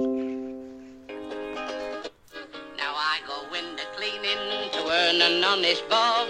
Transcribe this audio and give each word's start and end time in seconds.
Now 0.00 0.06
I 2.96 3.20
go 3.26 3.44
window 3.52 3.82
cleaning 3.94 4.70
to 4.72 4.88
earn 4.88 5.20
an 5.20 5.44
honest 5.44 5.86
bob. 5.90 6.26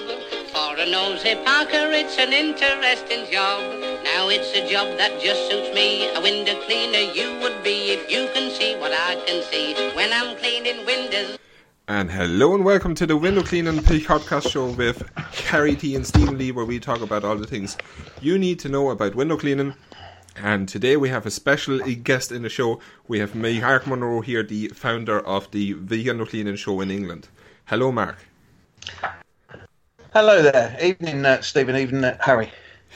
For 0.50 0.74
a 0.76 0.90
nosy 0.90 1.36
Parker, 1.44 1.92
it's 1.92 2.18
an 2.18 2.32
interesting 2.32 3.30
job. 3.30 3.60
Now 4.02 4.28
it's 4.28 4.50
a 4.56 4.68
job 4.68 4.98
that 4.98 5.20
just 5.22 5.48
suits 5.48 5.72
me. 5.72 6.12
A 6.16 6.20
window 6.20 6.60
cleaner 6.64 7.12
you 7.14 7.38
would 7.42 7.62
be 7.62 7.92
if 7.92 8.10
you 8.10 8.28
can 8.34 8.50
see 8.50 8.74
what 8.74 8.90
I 8.90 9.14
can 9.24 9.40
see 9.44 9.74
when 9.94 10.12
I'm 10.12 10.36
cleaning 10.38 10.84
windows. 10.84 11.38
And 11.86 12.10
hello 12.10 12.56
and 12.56 12.64
welcome 12.64 12.96
to 12.96 13.06
the 13.06 13.16
Window 13.16 13.42
Cleaning 13.42 13.78
podcast 13.78 14.50
show 14.50 14.72
with 14.72 15.08
Carrie 15.32 15.76
T 15.76 15.94
and 15.94 16.04
Stephen 16.04 16.36
Lee, 16.38 16.50
where 16.50 16.64
we 16.64 16.80
talk 16.80 17.02
about 17.02 17.22
all 17.22 17.36
the 17.36 17.46
things 17.46 17.76
you 18.20 18.36
need 18.36 18.58
to 18.60 18.68
know 18.68 18.90
about 18.90 19.14
window 19.14 19.36
cleaning. 19.36 19.74
And 20.42 20.68
today 20.68 20.96
we 20.96 21.10
have 21.10 21.26
a 21.26 21.30
special 21.30 21.78
guest 22.02 22.32
in 22.32 22.42
the 22.42 22.48
show. 22.48 22.80
We 23.08 23.18
have 23.18 23.34
Mark 23.34 23.86
Monro 23.86 24.20
here, 24.22 24.42
the 24.42 24.68
founder 24.68 25.20
of 25.20 25.50
the 25.50 25.74
Window 25.74 26.24
Cleaning 26.24 26.56
Show 26.56 26.80
in 26.80 26.90
England. 26.90 27.28
Hello, 27.66 27.92
Mark. 27.92 28.16
Hello 30.14 30.40
there. 30.42 30.76
Evening, 30.82 31.24
uh, 31.26 31.42
Stephen. 31.42 31.76
Evening, 31.76 32.04
uh, 32.04 32.16
Harry. 32.20 32.50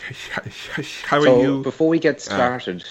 How 1.04 1.18
are 1.18 1.22
so 1.24 1.42
you? 1.42 1.62
Before 1.62 1.88
we 1.88 1.98
get 1.98 2.20
started, 2.20 2.84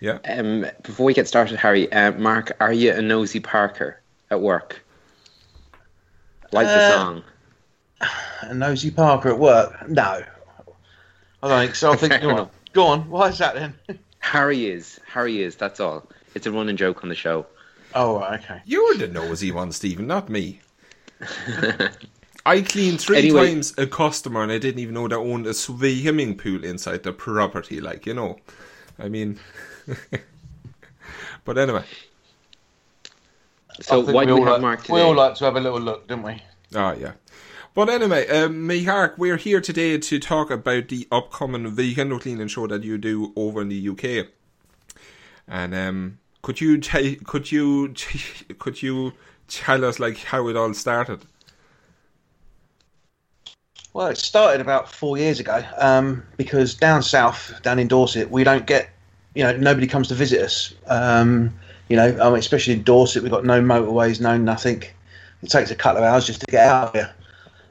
yeah. 0.00 0.18
um, 0.28 0.66
before 0.82 1.06
we 1.06 1.14
get 1.14 1.28
started, 1.28 1.56
Harry, 1.58 1.90
uh, 1.92 2.12
Mark, 2.12 2.52
are 2.60 2.72
you 2.72 2.92
a 2.92 3.00
nosy 3.00 3.40
Parker 3.40 4.00
at 4.30 4.40
work? 4.40 4.82
Like 6.52 6.66
the 6.66 6.74
Uh, 6.74 6.90
song. 6.96 7.22
A 8.42 8.54
nosy 8.54 8.90
Parker 8.90 9.28
at 9.30 9.38
work? 9.38 9.88
No. 9.88 10.22
I 11.42 11.48
don't 11.48 11.60
think 11.60 11.74
so. 11.76 11.92
I 11.92 11.96
think, 11.96 12.12
Fair 12.12 12.20
go 12.20 12.28
on. 12.28 12.34
enough. 12.34 12.50
Go 12.72 12.86
on. 12.86 13.08
Why 13.08 13.28
is 13.28 13.38
that 13.38 13.54
then? 13.54 13.74
Harry 14.20 14.66
is. 14.66 15.00
Harry 15.06 15.42
is. 15.42 15.56
That's 15.56 15.80
all. 15.80 16.06
It's 16.34 16.46
a 16.46 16.52
running 16.52 16.76
joke 16.76 17.02
on 17.02 17.08
the 17.08 17.14
show. 17.14 17.46
oh, 17.94 18.22
okay. 18.34 18.62
You're 18.64 18.96
the 18.96 19.08
nosy 19.08 19.50
one, 19.50 19.72
Stephen, 19.72 20.06
not 20.06 20.28
me. 20.28 20.60
I 22.46 22.62
cleaned 22.62 23.00
three 23.00 23.18
Anyway. 23.18 23.48
times 23.48 23.74
a 23.76 23.86
customer 23.86 24.42
and 24.42 24.50
I 24.50 24.58
didn't 24.58 24.80
even 24.80 24.94
know 24.94 25.08
they 25.08 25.16
owned 25.16 25.46
a 25.46 25.54
swimming 25.54 26.36
pool 26.36 26.64
inside 26.64 27.02
the 27.02 27.12
property, 27.12 27.80
like, 27.80 28.06
you 28.06 28.14
know. 28.14 28.38
I 28.98 29.08
mean. 29.08 29.38
but 31.44 31.58
anyway. 31.58 31.84
So 33.80 34.02
I 34.02 34.04
think 34.04 34.14
why 34.14 34.24
do 34.24 34.34
we 34.34 34.40
all 34.40 34.46
have 34.46 34.52
like, 34.54 34.62
Mark 34.62 34.82
today? 34.82 34.94
We 34.94 35.00
all 35.00 35.14
like 35.14 35.34
to 35.36 35.44
have 35.44 35.56
a 35.56 35.60
little 35.60 35.80
look, 35.80 36.06
don't 36.06 36.22
we? 36.22 36.42
Oh, 36.74 36.92
yeah. 36.92 37.12
But 37.72 37.88
anyway, 37.88 38.26
um, 38.28 38.66
we're 39.16 39.36
here 39.36 39.60
today 39.60 39.96
to 39.96 40.18
talk 40.18 40.50
about 40.50 40.88
the 40.88 41.06
upcoming 41.12 41.76
window 41.76 42.18
cleaning 42.18 42.48
show 42.48 42.66
that 42.66 42.82
you 42.82 42.98
do 42.98 43.32
over 43.36 43.62
in 43.62 43.68
the 43.68 43.88
UK. 43.88 44.26
And 45.46 45.74
um, 45.74 46.18
could 46.42 46.60
you 46.60 46.78
tell, 46.78 47.14
could 47.24 47.52
you 47.52 47.94
could 48.58 48.82
you 48.82 49.12
tell 49.46 49.84
us 49.84 50.00
like 50.00 50.18
how 50.18 50.48
it 50.48 50.56
all 50.56 50.74
started? 50.74 51.20
Well, 53.92 54.08
it 54.08 54.18
started 54.18 54.60
about 54.60 54.92
four 54.92 55.16
years 55.16 55.38
ago 55.38 55.64
um, 55.78 56.24
because 56.36 56.74
down 56.74 57.02
south, 57.02 57.60
down 57.62 57.78
in 57.78 57.86
Dorset, 57.86 58.30
we 58.30 58.44
don't 58.44 58.66
get, 58.66 58.88
you 59.34 59.42
know, 59.44 59.56
nobody 59.56 59.86
comes 59.86 60.08
to 60.08 60.14
visit 60.14 60.42
us. 60.42 60.74
Um, 60.86 61.52
you 61.88 61.96
know, 61.96 62.34
especially 62.34 62.74
in 62.74 62.82
Dorset, 62.82 63.22
we've 63.22 63.32
got 63.32 63.44
no 63.44 63.60
motorways, 63.60 64.20
no 64.20 64.36
nothing. 64.36 64.82
It 65.42 65.50
takes 65.50 65.70
a 65.70 65.76
couple 65.76 66.02
of 66.02 66.04
hours 66.04 66.26
just 66.26 66.40
to 66.40 66.46
get 66.46 66.66
out 66.66 66.94
here. 66.94 67.12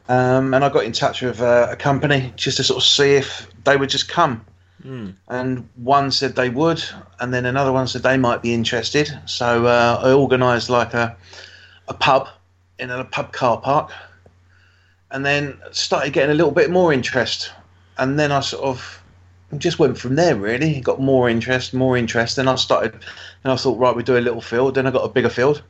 Um, 0.09 0.53
and 0.53 0.65
I 0.65 0.69
got 0.69 0.83
in 0.83 0.91
touch 0.91 1.21
with 1.21 1.39
uh, 1.39 1.67
a 1.69 1.75
company 1.75 2.33
just 2.35 2.57
to 2.57 2.63
sort 2.63 2.83
of 2.83 2.87
see 2.87 3.13
if 3.13 3.47
they 3.63 3.77
would 3.77 3.89
just 3.89 4.09
come. 4.09 4.45
And 5.27 5.69
one 5.75 6.11
said 6.11 6.35
they 6.35 6.49
would, 6.49 6.83
and 7.19 7.33
then 7.33 7.45
another 7.45 7.71
one 7.71 7.87
said 7.87 8.03
they 8.03 8.17
might 8.17 8.41
be 8.41 8.53
interested. 8.53 9.07
So 9.25 9.67
uh, 9.67 10.01
I 10.03 10.11
organised 10.11 10.69
like 10.69 10.93
a, 10.93 11.15
a 11.87 11.93
pub 11.93 12.27
in 12.79 12.89
a 12.89 13.05
pub 13.05 13.31
car 13.33 13.61
park 13.61 13.91
and 15.11 15.25
then 15.25 15.59
started 15.71 16.13
getting 16.13 16.31
a 16.31 16.35
little 16.35 16.51
bit 16.51 16.69
more 16.69 16.93
interest. 16.93 17.51
And 17.97 18.17
then 18.17 18.31
i 18.31 18.39
sort 18.39 18.63
of 18.63 19.03
just 19.57 19.79
went 19.79 19.97
from 19.97 20.15
there 20.15 20.35
really. 20.35 20.79
Got 20.79 21.01
more 21.01 21.29
interest 21.29 21.73
more 21.73 21.97
interest. 21.97 22.35
Then 22.35 22.47
i 22.47 22.55
started 22.55 22.93
and 23.43 23.51
i 23.51 23.55
thought 23.55 23.79
right 23.79 23.95
we 23.95 24.03
do 24.03 24.17
a 24.17 24.19
little 24.19 24.41
field. 24.41 24.75
Then 24.75 24.87
i 24.87 24.91
got 24.91 25.03
a 25.03 25.09
bigger 25.09 25.29
field. 25.29 25.63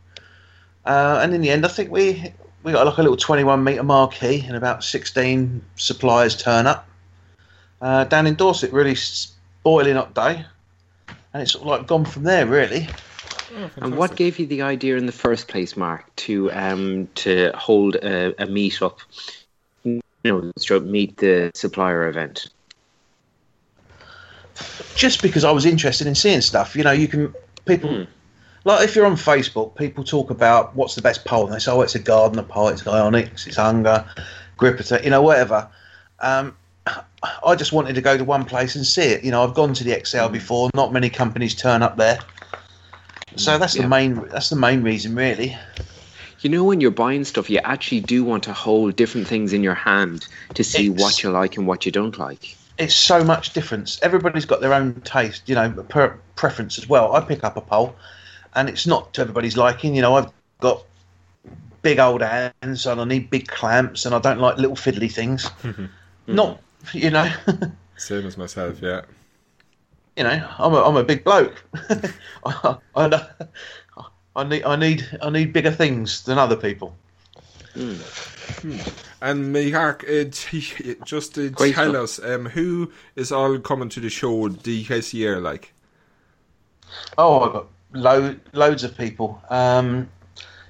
Uh, 0.86 1.20
and 1.22 1.34
in 1.34 1.42
the 1.42 1.50
end 1.50 1.66
i 1.66 1.70
think 1.70 1.92
we 1.92 2.34
we 2.64 2.72
got 2.72 2.86
like 2.86 2.98
a 2.98 3.02
little 3.02 3.18
21 3.18 3.64
metre 3.64 3.84
marquee 3.84 4.44
and 4.48 4.56
about 4.56 4.84
16 4.84 5.62
suppliers 5.76 6.36
turn 6.36 6.68
up 6.68 6.88
uh, 7.82 8.04
down 8.06 8.28
in 8.28 8.36
dorset 8.36 8.74
really 8.74 8.96
boiling 9.64 9.98
up 9.98 10.14
day 10.14 10.46
and 11.34 11.42
it's 11.42 11.54
sort 11.54 11.64
of 11.64 11.68
like 11.68 11.88
gone 11.88 12.06
from 12.06 12.24
there 12.24 12.46
really 12.46 12.88
And 13.82 13.98
what 13.98 14.16
gave 14.16 14.38
you 14.38 14.46
the 14.46 14.62
idea 14.62 14.96
in 14.96 15.08
the 15.08 15.12
first 15.12 15.48
place, 15.48 15.76
Mark, 15.76 16.16
to 16.18 16.52
um 16.52 17.10
to 17.16 17.52
hold 17.56 17.96
a, 17.96 18.40
a 18.42 18.46
meet 18.46 18.80
up, 18.82 19.00
you 19.84 20.02
know, 20.24 20.52
meet 20.82 21.18
the 21.18 21.52
supplier 21.56 22.08
event? 22.08 22.48
just 24.96 25.22
because 25.22 25.44
I 25.44 25.52
was 25.52 25.66
interested 25.66 26.08
in 26.08 26.16
seeing 26.16 26.42
stuff. 26.42 26.76
You 26.76 26.84
know, 26.84 26.92
you 26.92 27.08
can 27.08 27.34
people 27.66 27.90
Hmm. 27.90 28.04
Like 28.66 28.84
if 28.84 28.96
you're 28.96 29.06
on 29.06 29.16
Facebook, 29.16 29.76
people 29.76 30.04
talk 30.04 30.30
about 30.30 30.76
what's 30.76 30.96
the 30.96 31.02
best 31.02 31.26
pole, 31.26 31.46
and 31.46 31.54
they 31.56 31.60
say, 31.60 31.72
"Oh, 31.72 31.82
it's 31.82 31.96
a 31.96 32.00
Gardiner 32.00 32.44
pole, 32.44 32.68
it's 32.70 32.84
Ionics, 32.84 33.48
it's 33.48 33.58
Unger, 33.58 34.06
Gripper, 34.58 35.00
you 35.04 35.10
know, 35.10 35.22
whatever." 35.22 35.68
Um, 36.20 36.56
I 37.44 37.56
just 37.56 37.72
wanted 37.72 37.96
to 37.96 38.02
go 38.02 38.18
to 38.18 38.24
one 38.24 38.46
place 38.46 38.76
and 38.76 38.86
see 38.86 39.04
it. 39.04 39.24
You 39.24 39.32
know, 39.32 39.44
I've 39.44 39.54
gone 39.54 39.74
to 39.74 39.84
the 39.84 39.94
XL 39.94 40.28
Hmm. 40.28 40.34
before. 40.34 40.70
Not 40.74 40.92
many 40.92 41.10
companies 41.10 41.56
turn 41.56 41.82
up 41.82 41.98
there, 41.98 42.20
so 43.36 43.58
that's 43.58 43.76
Yeah. 43.76 43.84
the 43.84 43.88
main. 43.88 44.28
That's 44.32 44.50
the 44.50 44.56
main 44.56 44.84
reason, 44.84 45.16
really. 45.16 45.58
You 46.42 46.50
know, 46.50 46.64
when 46.64 46.80
you're 46.80 46.92
buying 46.92 47.26
stuff, 47.26 47.50
you 47.50 47.60
actually 47.66 48.00
do 48.00 48.24
want 48.24 48.44
to 48.46 48.54
hold 48.54 48.96
different 48.96 49.28
things 49.28 49.52
in 49.52 49.62
your 49.62 49.74
hand 49.76 50.26
to 50.54 50.64
see 50.64 50.88
It's- 50.88 51.02
what 51.02 51.22
you 51.22 51.30
like 51.32 51.58
and 51.58 51.68
what 51.68 51.86
you 51.86 51.92
don't 51.92 52.18
like. 52.18 52.56
it's 52.78 52.96
so 52.96 53.26
much 53.26 53.52
difference. 53.52 54.00
Everybody's 54.02 54.46
got 54.46 54.62
their 54.62 54.74
own 54.74 55.02
taste, 55.04 55.42
you 55.48 55.56
know, 55.56 55.70
preference 56.38 56.78
as 56.78 56.88
well. 56.88 57.14
I 57.14 57.20
pick 57.20 57.44
up 57.44 57.58
a 57.58 57.62
pole, 57.62 57.94
and 58.56 58.70
it's 58.70 58.86
not 58.88 59.14
to 59.14 59.22
everybody's 59.22 59.58
liking. 59.58 59.96
You 59.96 60.02
know, 60.02 60.16
I've 60.16 60.32
got 60.60 60.84
big 61.82 62.00
old 62.00 62.22
hands, 62.22 62.86
and 62.86 63.00
I 63.02 63.04
need 63.06 63.30
big 63.30 63.48
clamps, 63.48 64.06
and 64.06 64.14
I 64.16 64.20
don't 64.20 64.40
like 64.40 64.58
little 64.58 64.76
fiddly 64.76 65.12
things. 65.12 65.50
Not, 66.28 66.62
you 66.94 67.10
know, 67.10 67.32
Same 67.98 68.26
as 68.28 68.38
myself, 68.38 68.82
yeah. 68.82 69.02
you 70.16 70.24
know, 70.24 70.48
I'm 70.60 70.74
a, 70.74 70.84
I'm 70.84 70.96
a 70.98 71.04
big 71.04 71.24
bloke. 71.24 71.64
I, 72.46 72.78
I, 72.96 73.28
I 74.36 74.44
need 74.44 74.64
I 74.64 74.76
need 74.76 75.20
I 75.22 75.30
need 75.32 75.52
bigger 75.54 75.72
things 75.72 76.22
than 76.24 76.38
other 76.38 76.56
people. 76.56 76.96
And 79.22 79.54
Mihak, 79.54 80.04
uh, 80.04 80.30
t- 80.32 80.96
just 81.06 81.36
to 81.36 81.50
Great 81.50 81.76
tell 81.76 81.92
stuff. 81.92 82.04
us, 82.04 82.20
um, 82.24 82.46
who 82.48 82.92
is 83.16 83.32
all 83.32 83.60
coming 83.60 83.90
to 83.90 84.00
the 84.00 84.10
show 84.10 84.48
this 84.50 85.14
year? 85.14 85.40
Like, 85.40 85.74
Oh, 87.18 87.40
I've 87.42 87.54
got 87.54 87.68
lo- 87.94 88.36
loads 88.54 88.84
of 88.84 88.98
people. 88.98 89.42
Um, 89.50 90.10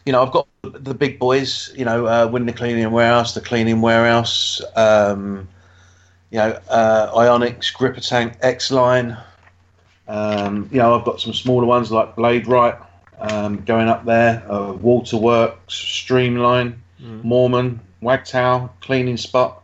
you 0.06 0.14
know, 0.14 0.24
I've 0.24 0.32
got 0.32 0.48
the 0.64 0.94
big 0.94 1.20
boys. 1.20 1.72
You 1.76 1.86
know, 1.86 2.08
uh, 2.08 2.28
Window 2.28 2.54
Cleaning 2.54 2.92
Warehouse, 2.92 3.34
the 3.34 3.42
Cleaning 3.42 3.82
Warehouse. 3.82 4.62
Um, 4.76 5.48
you 6.32 6.38
know, 6.38 6.60
uh, 6.70 7.12
Ionics, 7.16 7.74
Gripper 7.74 8.02
Tank, 8.02 8.34
X 8.42 8.72
Line. 8.72 9.18
Um, 10.08 10.70
you 10.72 10.80
know, 10.80 10.98
I've 10.98 11.06
got 11.06 11.22
some 11.22 11.34
smaller 11.34 11.66
ones 11.66 11.92
like 11.92 12.16
Blade 12.16 12.48
Right 12.48 12.76
um, 13.20 13.64
going 13.66 13.88
up 13.88 14.06
there. 14.06 14.44
Uh, 14.52 14.74
Waterworks, 14.74 15.74
Streamline, 15.74 16.82
Moerman, 17.24 17.80
Wagtail, 18.02 18.74
Cleaning 18.82 19.18
Spot. 19.18 19.62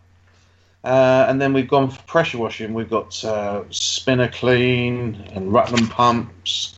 Uh, 0.83 1.25
and 1.27 1.41
then 1.41 1.51
we've 1.51 1.67
gone 1.67 1.89
for 1.89 2.01
pressure 2.03 2.37
washing. 2.37 2.73
We've 2.75 2.89
got 2.89 3.23
uh, 3.25 3.63
Spinner 3.71 4.27
Clean 4.27 5.15
and 5.33 5.51
Rutland 5.51 5.89
Pumps. 5.89 6.74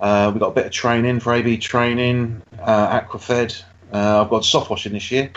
Uh, 0.00 0.30
we've 0.32 0.40
got 0.40 0.48
a 0.48 0.54
bit 0.54 0.66
of 0.66 0.72
training 0.72 1.20
for 1.20 1.34
AB 1.34 1.58
training, 1.58 2.42
uh, 2.62 3.00
Aquafed. 3.00 3.62
Uh, 3.92 4.22
I've 4.22 4.30
got 4.30 4.44
soft 4.44 4.70
washing 4.70 4.92
this 4.92 5.10
year. 5.10 5.30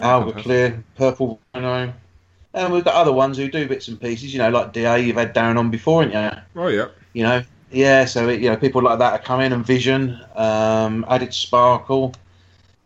Alga 0.00 0.40
Clear, 0.40 0.84
Purple 0.96 1.40
Rhino. 1.54 1.92
And 2.54 2.72
we've 2.72 2.84
got 2.84 2.94
other 2.94 3.12
ones 3.12 3.36
who 3.36 3.50
do 3.50 3.68
bits 3.68 3.88
and 3.88 4.00
pieces, 4.00 4.32
you 4.32 4.38
know, 4.38 4.48
like 4.48 4.72
DA, 4.72 5.00
you've 5.00 5.16
had 5.16 5.34
Darren 5.34 5.58
on 5.58 5.70
before, 5.70 6.04
haven't 6.04 6.34
you? 6.34 6.42
oh 6.56 6.68
yeah, 6.68 6.86
You 7.12 7.22
know, 7.24 7.42
yeah, 7.70 8.04
so, 8.04 8.28
you 8.28 8.48
know, 8.48 8.56
people 8.56 8.82
like 8.82 8.98
that 8.98 9.12
are 9.12 9.22
coming 9.22 9.52
and 9.52 9.66
Vision, 9.66 10.18
um, 10.34 11.04
Added 11.08 11.34
Sparkle. 11.34 12.14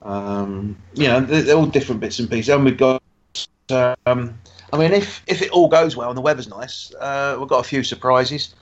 Um, 0.00 0.76
you 0.94 1.06
know, 1.06 1.20
they're, 1.20 1.42
they're 1.42 1.56
all 1.56 1.66
different 1.66 2.00
bits 2.00 2.18
and 2.18 2.28
pieces. 2.28 2.48
And 2.48 2.64
we've 2.64 2.76
got 2.76 3.02
um, 3.70 4.38
I 4.72 4.78
mean, 4.78 4.92
if 4.92 5.22
if 5.26 5.42
it 5.42 5.50
all 5.50 5.68
goes 5.68 5.96
well 5.96 6.08
and 6.08 6.16
the 6.16 6.22
weather's 6.22 6.48
nice, 6.48 6.92
uh, 6.94 7.36
we've 7.38 7.48
got 7.48 7.60
a 7.60 7.68
few 7.68 7.82
surprises. 7.82 8.54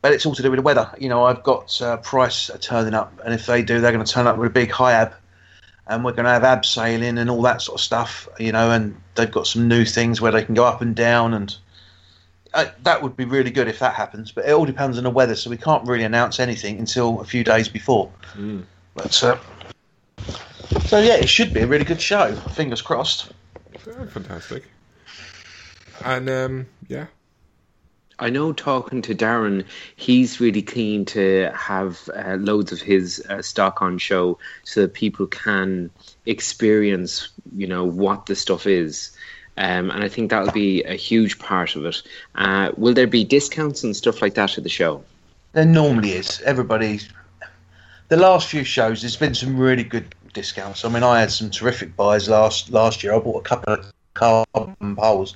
But 0.00 0.12
it's 0.12 0.24
all 0.24 0.34
to 0.34 0.42
do 0.42 0.50
with 0.50 0.58
the 0.58 0.62
weather. 0.62 0.90
You 0.98 1.08
know, 1.08 1.24
I've 1.24 1.42
got 1.42 1.80
uh, 1.82 1.96
Price 1.98 2.50
turning 2.60 2.94
up, 2.94 3.12
and 3.24 3.34
if 3.34 3.46
they 3.46 3.62
do, 3.62 3.80
they're 3.80 3.92
going 3.92 4.04
to 4.04 4.12
turn 4.12 4.26
up 4.26 4.36
with 4.36 4.46
a 4.46 4.52
big 4.52 4.70
high 4.70 4.92
ab, 4.92 5.14
and 5.88 6.04
we're 6.04 6.12
going 6.12 6.24
to 6.24 6.30
have 6.30 6.44
ab 6.44 6.64
sailing 6.64 7.18
and 7.18 7.28
all 7.28 7.42
that 7.42 7.62
sort 7.62 7.80
of 7.80 7.84
stuff. 7.84 8.28
You 8.38 8.52
know, 8.52 8.70
and 8.70 8.96
they've 9.16 9.30
got 9.30 9.46
some 9.46 9.66
new 9.66 9.84
things 9.84 10.20
where 10.20 10.32
they 10.32 10.44
can 10.44 10.54
go 10.54 10.64
up 10.64 10.80
and 10.82 10.94
down, 10.94 11.34
and 11.34 11.56
uh, 12.54 12.66
that 12.84 13.02
would 13.02 13.16
be 13.16 13.24
really 13.24 13.50
good 13.50 13.66
if 13.68 13.80
that 13.80 13.94
happens. 13.94 14.30
But 14.30 14.46
it 14.46 14.52
all 14.52 14.64
depends 14.64 14.98
on 14.98 15.04
the 15.04 15.10
weather, 15.10 15.34
so 15.34 15.50
we 15.50 15.56
can't 15.56 15.86
really 15.86 16.04
announce 16.04 16.38
anything 16.38 16.78
until 16.78 17.20
a 17.20 17.24
few 17.24 17.42
days 17.42 17.68
before. 17.68 18.10
Mm. 18.34 18.64
But 18.94 19.22
uh, 19.24 19.38
so 20.86 20.98
yeah, 21.00 21.14
it 21.14 21.28
should 21.28 21.52
be 21.52 21.60
a 21.60 21.66
really 21.66 21.84
good 21.84 22.00
show. 22.00 22.34
Fingers 22.54 22.82
crossed. 22.82 23.32
Fantastic. 24.10 24.64
And 26.04 26.28
um, 26.30 26.66
yeah, 26.88 27.06
I 28.20 28.30
know 28.30 28.52
talking 28.52 29.02
to 29.02 29.14
Darren, 29.14 29.64
he's 29.96 30.40
really 30.40 30.62
keen 30.62 31.04
to 31.06 31.50
have 31.54 32.08
uh, 32.14 32.36
loads 32.38 32.72
of 32.72 32.80
his 32.80 33.24
uh, 33.28 33.42
stock 33.42 33.80
on 33.80 33.98
show 33.98 34.38
so 34.64 34.82
that 34.82 34.94
people 34.94 35.26
can 35.26 35.90
experience, 36.26 37.28
you 37.56 37.66
know, 37.66 37.84
what 37.84 38.26
the 38.26 38.34
stuff 38.34 38.66
is. 38.66 39.12
Um, 39.56 39.90
and 39.90 40.02
I 40.02 40.08
think 40.08 40.30
that'll 40.30 40.52
be 40.52 40.82
a 40.84 40.94
huge 40.94 41.38
part 41.38 41.76
of 41.76 41.84
it. 41.84 42.02
Uh, 42.34 42.72
will 42.76 42.94
there 42.94 43.06
be 43.06 43.24
discounts 43.24 43.84
and 43.84 43.94
stuff 43.94 44.20
like 44.20 44.34
that 44.34 44.58
at 44.58 44.64
the 44.64 44.70
show? 44.70 45.04
There 45.52 45.64
normally 45.64 46.12
is. 46.12 46.40
Everybody. 46.42 47.00
The 48.08 48.16
last 48.16 48.48
few 48.48 48.64
shows, 48.64 49.02
there's 49.02 49.16
been 49.16 49.34
some 49.34 49.58
really 49.58 49.84
good 49.84 50.14
discounts. 50.32 50.84
I 50.84 50.88
mean, 50.88 51.02
I 51.02 51.20
had 51.20 51.30
some 51.30 51.50
terrific 51.50 51.96
buys 51.96 52.28
last 52.28 52.70
last 52.70 53.02
year. 53.02 53.14
I 53.14 53.18
bought 53.18 53.40
a 53.40 53.48
couple 53.48 53.74
of 53.74 53.92
carbon 54.14 54.96
poles 54.96 55.34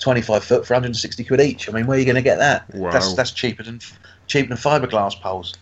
25 0.00 0.42
foot 0.44 0.66
for 0.66 0.74
160 0.74 1.24
quid 1.24 1.40
each. 1.40 1.68
I 1.68 1.72
mean, 1.72 1.86
where 1.86 1.96
are 1.96 2.00
you 2.00 2.06
going 2.06 2.16
to 2.16 2.22
get 2.22 2.38
that? 2.38 2.72
Wow. 2.74 2.90
That's 2.90 3.14
that's 3.14 3.30
cheaper 3.30 3.62
than 3.62 3.80
cheaper 4.26 4.48
than 4.48 4.56
fiberglass 4.58 5.20
poles. 5.20 5.54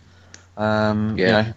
Um, 0.57 1.17
Yeah. 1.17 1.25
You 1.25 1.31
know, 1.31 1.53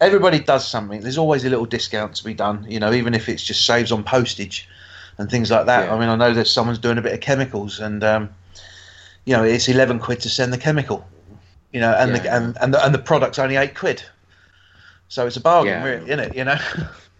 everybody 0.00 0.38
does 0.38 0.66
something. 0.66 1.00
There's 1.00 1.18
always 1.18 1.44
a 1.44 1.50
little 1.50 1.66
discount 1.66 2.14
to 2.16 2.24
be 2.24 2.34
done. 2.34 2.64
You 2.68 2.78
know, 2.80 2.92
even 2.92 3.14
if 3.14 3.28
it's 3.28 3.42
just 3.42 3.66
saves 3.66 3.90
on 3.92 4.04
postage 4.04 4.68
and 5.18 5.30
things 5.30 5.50
like 5.50 5.66
that. 5.66 5.86
Yeah. 5.86 5.94
I 5.94 5.98
mean, 5.98 6.08
I 6.08 6.16
know 6.16 6.34
that 6.34 6.46
someone's 6.46 6.78
doing 6.78 6.98
a 6.98 7.02
bit 7.02 7.12
of 7.14 7.20
chemicals, 7.20 7.80
and 7.80 8.04
um, 8.04 8.28
you 9.24 9.34
know, 9.36 9.42
it's 9.42 9.68
11 9.68 9.98
quid 9.98 10.20
to 10.20 10.28
send 10.28 10.52
the 10.52 10.58
chemical. 10.58 11.06
You 11.72 11.80
know, 11.80 11.92
and 11.92 12.14
the 12.14 12.32
and 12.32 12.56
and 12.60 12.72
the, 12.72 12.84
and 12.84 12.94
the 12.94 12.98
product's 12.98 13.38
only 13.38 13.56
eight 13.56 13.74
quid. 13.74 14.02
So 15.08 15.26
it's 15.26 15.36
a 15.36 15.40
bargain, 15.40 15.72
Yeah. 15.72 15.84
really, 15.84 16.04
isn't 16.06 16.20
it? 16.20 16.36
You 16.36 16.44
know. 16.44 16.58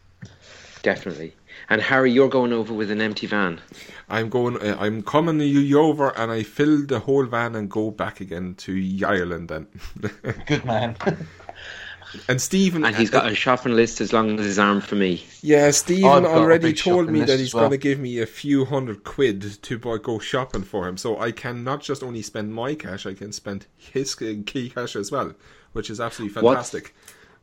Definitely. 0.82 1.34
And 1.68 1.82
Harry, 1.82 2.12
you're 2.12 2.28
going 2.28 2.52
over 2.52 2.72
with 2.72 2.90
an 2.92 3.00
empty 3.00 3.26
van. 3.26 3.60
I'm 4.08 4.28
going. 4.28 4.56
Uh, 4.62 4.76
I'm 4.78 5.02
coming 5.02 5.40
you 5.40 5.80
over, 5.80 6.10
and 6.16 6.30
I 6.30 6.44
fill 6.44 6.86
the 6.86 7.00
whole 7.00 7.24
van 7.24 7.56
and 7.56 7.68
go 7.68 7.90
back 7.90 8.20
again 8.20 8.54
to 8.58 9.00
Ireland. 9.04 9.48
Then, 9.48 9.66
Good 10.46 10.64
man. 10.64 10.94
and 12.28 12.40
Stephen, 12.40 12.84
And 12.84 12.94
he's 12.94 13.10
got 13.10 13.30
a 13.30 13.34
shopping 13.34 13.72
list 13.74 14.00
as 14.00 14.12
long 14.12 14.38
as 14.38 14.46
his 14.46 14.58
arm 14.60 14.80
for 14.80 14.94
me. 14.94 15.24
yeah, 15.42 15.66
I've 15.66 15.74
Stephen 15.74 16.02
got 16.22 16.24
already 16.24 16.72
told 16.72 17.10
me 17.10 17.22
that 17.24 17.40
he's 17.40 17.52
well. 17.52 17.62
going 17.62 17.72
to 17.72 17.78
give 17.78 17.98
me 17.98 18.20
a 18.20 18.26
few 18.26 18.64
hundred 18.64 19.02
quid 19.02 19.60
to 19.62 19.78
buy, 19.78 19.98
go 20.00 20.20
shopping 20.20 20.62
for 20.62 20.86
him. 20.86 20.96
So 20.96 21.18
I 21.18 21.32
can 21.32 21.64
not 21.64 21.82
just 21.82 22.04
only 22.04 22.22
spend 22.22 22.54
my 22.54 22.76
cash, 22.76 23.06
I 23.06 23.14
can 23.14 23.32
spend 23.32 23.66
his 23.76 24.14
uh, 24.22 24.34
key 24.46 24.70
cash 24.70 24.94
as 24.94 25.10
well, 25.10 25.32
which 25.72 25.90
is 25.90 26.00
absolutely 26.00 26.40
What's- 26.40 26.70
fantastic. 26.70 26.94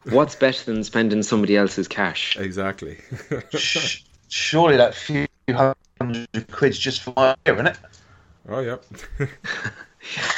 What's 0.06 0.36
better 0.36 0.66
than 0.72 0.84
spending 0.84 1.24
somebody 1.24 1.56
else's 1.56 1.88
cash? 1.88 2.36
Exactly. 2.38 2.98
Sh- 4.34 4.50
Surely 4.54 4.78
that 4.78 4.96
few 4.96 5.28
hundred 5.48 6.28
quid's 6.52 6.80
just 6.80 7.02
for 7.02 7.14
my 7.16 7.36
ear, 7.46 7.54
isn't 7.54 7.68
it? 7.68 7.78
oh 8.50 8.60
yeah. 8.62 8.78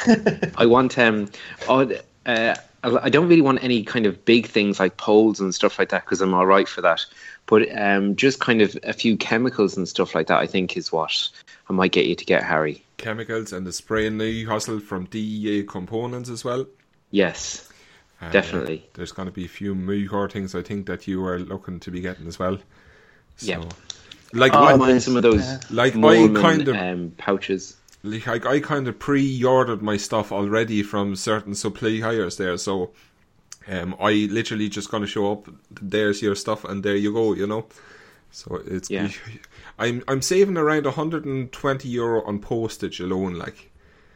I 0.56 0.66
want 0.66 0.98
um, 0.98 1.30
oh, 1.66 1.90
uh, 2.26 2.54
I 2.82 3.08
don't 3.08 3.26
really 3.26 3.40
want 3.40 3.64
any 3.64 3.82
kind 3.82 4.04
of 4.04 4.22
big 4.26 4.46
things 4.48 4.78
like 4.78 4.98
poles 4.98 5.40
and 5.40 5.54
stuff 5.54 5.78
like 5.78 5.88
that 5.88 6.04
because 6.04 6.20
I'm 6.20 6.34
all 6.34 6.44
right 6.44 6.68
for 6.68 6.82
that. 6.82 7.06
But 7.46 7.74
um, 7.76 8.16
just 8.16 8.38
kind 8.38 8.60
of 8.60 8.76
a 8.82 8.92
few 8.92 9.16
chemicals 9.16 9.78
and 9.78 9.88
stuff 9.88 10.14
like 10.14 10.26
that, 10.26 10.40
I 10.40 10.46
think, 10.46 10.76
is 10.76 10.92
what 10.92 11.28
I 11.70 11.72
might 11.72 11.92
get 11.92 12.04
you 12.04 12.14
to 12.14 12.24
get, 12.24 12.42
Harry. 12.42 12.84
Chemicals 12.98 13.52
and 13.52 13.66
the 13.66 13.72
spray 13.72 14.06
and 14.06 14.20
the 14.20 14.44
hustle 14.44 14.78
from 14.78 15.06
DEA 15.06 15.64
components 15.64 16.28
as 16.28 16.44
well. 16.44 16.66
Yes, 17.12 17.68
And, 18.20 18.28
uh, 18.28 18.32
Definitely. 18.32 18.86
there's 18.94 19.12
going 19.12 19.26
to 19.26 19.32
be 19.32 19.46
a 19.46 19.48
few 19.48 19.74
Mujor 19.74 20.30
things 20.30 20.54
I 20.54 20.62
think 20.62 20.86
that 20.86 21.06
you 21.08 21.24
are 21.24 21.38
looking 21.38 21.80
to 21.80 21.90
be 21.90 22.00
getting 22.02 22.26
as 22.26 22.38
well. 22.38 22.58
So, 23.36 23.46
Yeah. 23.46 23.64
Like 24.32 24.52
Oh, 24.54 24.58
I 24.64 24.72
I, 24.74 24.98
some 24.98 25.16
of 25.16 25.22
those 25.22 25.70
like 25.70 25.96
I 25.96 26.28
kind 26.28 26.66
of 26.68 26.76
um, 26.76 27.12
pouches. 27.16 27.76
like 28.02 28.44
I 28.46 28.60
kind 28.60 28.88
of 28.88 28.98
pre-ordered 28.98 29.82
my 29.82 29.96
stuff 29.96 30.32
already 30.32 30.82
from 30.82 31.16
certain 31.16 31.54
supply 31.54 32.00
hires 32.00 32.36
there, 32.36 32.56
so 32.58 32.90
um, 33.68 33.96
I 34.00 34.28
literally 34.30 34.68
just 34.68 34.90
gonna 34.90 35.06
show 35.06 35.32
up. 35.32 35.48
There's 35.70 36.22
your 36.22 36.34
stuff, 36.34 36.64
and 36.64 36.82
there 36.82 36.96
you 36.96 37.12
go. 37.12 37.34
You 37.34 37.46
know, 37.46 37.66
so 38.30 38.62
it's 38.66 38.90
Yeah. 38.90 39.08
I'm 39.78 40.02
I'm 40.08 40.22
saving 40.22 40.56
around 40.56 40.84
120 40.86 41.88
euro 41.88 42.22
on 42.24 42.38
postage 42.40 43.00
alone. 43.00 43.34
Like, 43.34 43.70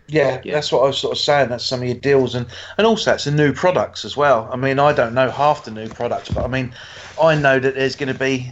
Yeah, 0.09 0.41
Yeah. 0.43 0.55
that's 0.55 0.73
what 0.73 0.81
I 0.83 0.87
was 0.87 0.99
sort 0.99 1.13
of 1.13 1.19
saying. 1.19 1.51
That's 1.51 1.65
some 1.67 1.81
of 1.83 1.87
your 1.87 1.97
deals, 1.99 2.35
and 2.35 2.47
and 2.79 2.87
also 2.87 3.15
it's 3.15 3.25
the 3.25 3.31
new 3.31 3.53
products 3.53 4.05
as 4.05 4.17
well. 4.17 4.49
I 4.53 4.57
mean, 4.57 4.79
I 4.79 4.93
don't 4.93 5.15
know 5.15 5.31
half 5.31 5.65
the 5.65 5.71
new 5.71 5.89
products, 5.89 6.29
but 6.31 6.45
I 6.45 6.49
mean, 6.49 6.73
I 7.23 7.35
know 7.37 7.59
that 7.61 7.75
there's 7.75 7.95
going 7.97 8.13
to 8.13 8.19
be, 8.19 8.51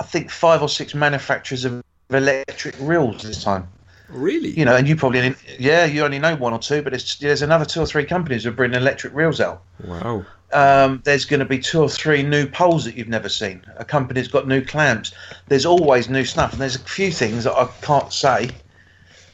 I 0.00 0.02
think, 0.02 0.30
five 0.30 0.62
or 0.62 0.68
six 0.68 0.94
manufacturers 0.94 1.64
of 1.66 1.84
electric 2.10 2.74
reels 2.80 3.22
this 3.22 3.44
time. 3.44 3.68
really, 4.08 4.50
You 4.50 4.64
know, 4.64 4.74
and 4.74 4.88
you 4.88 4.96
probably, 4.96 5.20
only, 5.20 5.36
yeah, 5.58 5.84
you 5.84 6.02
only 6.02 6.18
know 6.18 6.34
one 6.34 6.52
or 6.54 6.58
two, 6.58 6.80
but 6.82 6.94
it's, 6.94 7.16
there's 7.16 7.42
another 7.42 7.66
two 7.66 7.80
or 7.82 7.86
three 7.86 8.04
companies 8.04 8.42
who 8.44 8.48
are 8.48 8.52
bringing 8.54 8.76
electric 8.80 9.14
reels 9.14 9.40
out. 9.40 9.62
wow, 9.84 10.24
Um, 10.52 11.02
there's 11.04 11.26
going 11.26 11.40
to 11.40 11.46
be 11.46 11.58
two 11.58 11.82
or 11.82 11.88
three 11.88 12.22
new 12.22 12.46
poles 12.46 12.84
that 12.86 12.96
you've 12.96 13.08
never 13.08 13.28
seen. 13.28 13.62
A 13.76 13.84
company's 13.84 14.26
got 14.26 14.48
new 14.48 14.64
clamps. 14.64 15.12
There's 15.48 15.66
always 15.66 16.08
new 16.08 16.24
stuff, 16.24 16.52
and 16.52 16.60
there's 16.60 16.76
a 16.76 16.80
few 16.80 17.12
things 17.12 17.44
that 17.44 17.52
I 17.52 17.68
can't 17.82 18.12
say 18.12 18.50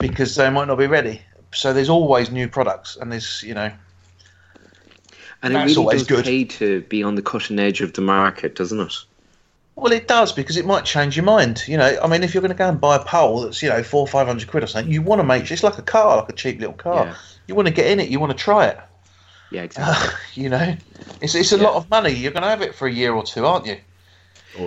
because 0.00 0.34
they 0.34 0.50
might 0.50 0.66
not 0.66 0.76
be 0.78 0.88
ready. 0.88 1.22
So 1.54 1.72
there's 1.72 1.88
always 1.88 2.30
new 2.30 2.48
products, 2.48 2.96
and 2.96 3.10
there's 3.12 3.42
you 3.42 3.54
know 3.54 3.70
And 5.42 5.54
it 5.54 5.58
really 5.58 5.76
always 5.76 6.00
does 6.02 6.06
good. 6.08 6.24
pay 6.24 6.44
to 6.44 6.80
be 6.82 7.02
on 7.02 7.14
the 7.14 7.22
cutting 7.22 7.58
edge 7.58 7.80
of 7.80 7.92
the 7.94 8.02
market, 8.02 8.56
doesn't 8.56 8.80
it? 8.80 8.94
Well, 9.76 9.92
it 9.92 10.08
does 10.08 10.32
because 10.32 10.56
it 10.56 10.64
might 10.66 10.84
change 10.86 11.16
your 11.16 11.24
mind. 11.26 11.62
You 11.68 11.76
know, 11.76 11.98
I 12.02 12.08
mean, 12.08 12.22
if 12.24 12.32
you're 12.32 12.40
going 12.40 12.50
to 12.50 12.56
go 12.56 12.68
and 12.68 12.80
buy 12.80 12.96
a 12.96 13.04
pole 13.04 13.42
that's 13.42 13.62
you 13.62 13.68
know 13.68 13.82
four 13.82 14.00
or 14.00 14.06
five 14.06 14.26
hundred 14.26 14.48
quid 14.48 14.64
or 14.64 14.66
something, 14.66 14.90
you 14.92 15.02
want 15.02 15.20
to 15.20 15.24
make 15.24 15.50
it's 15.50 15.62
like 15.62 15.78
a 15.78 15.82
car, 15.82 16.16
like 16.16 16.30
a 16.30 16.32
cheap 16.32 16.58
little 16.58 16.74
car. 16.74 17.04
Yeah. 17.06 17.14
You 17.46 17.54
want 17.54 17.68
to 17.68 17.74
get 17.74 17.86
in 17.86 18.00
it, 18.00 18.08
you 18.08 18.18
want 18.18 18.32
to 18.32 18.38
try 18.38 18.66
it. 18.66 18.80
Yeah, 19.50 19.62
exactly. 19.68 20.42
you 20.42 20.48
know, 20.48 20.76
it's 21.20 21.34
it's 21.34 21.52
a 21.52 21.58
Yeah. 21.58 21.64
lot 21.64 21.74
of 21.74 21.90
money. 21.90 22.10
You're 22.10 22.32
going 22.32 22.42
to 22.42 22.48
have 22.48 22.62
it 22.62 22.74
for 22.74 22.88
a 22.88 22.92
year 22.92 23.12
or 23.12 23.22
two, 23.22 23.44
aren't 23.44 23.66
you? 23.66 23.76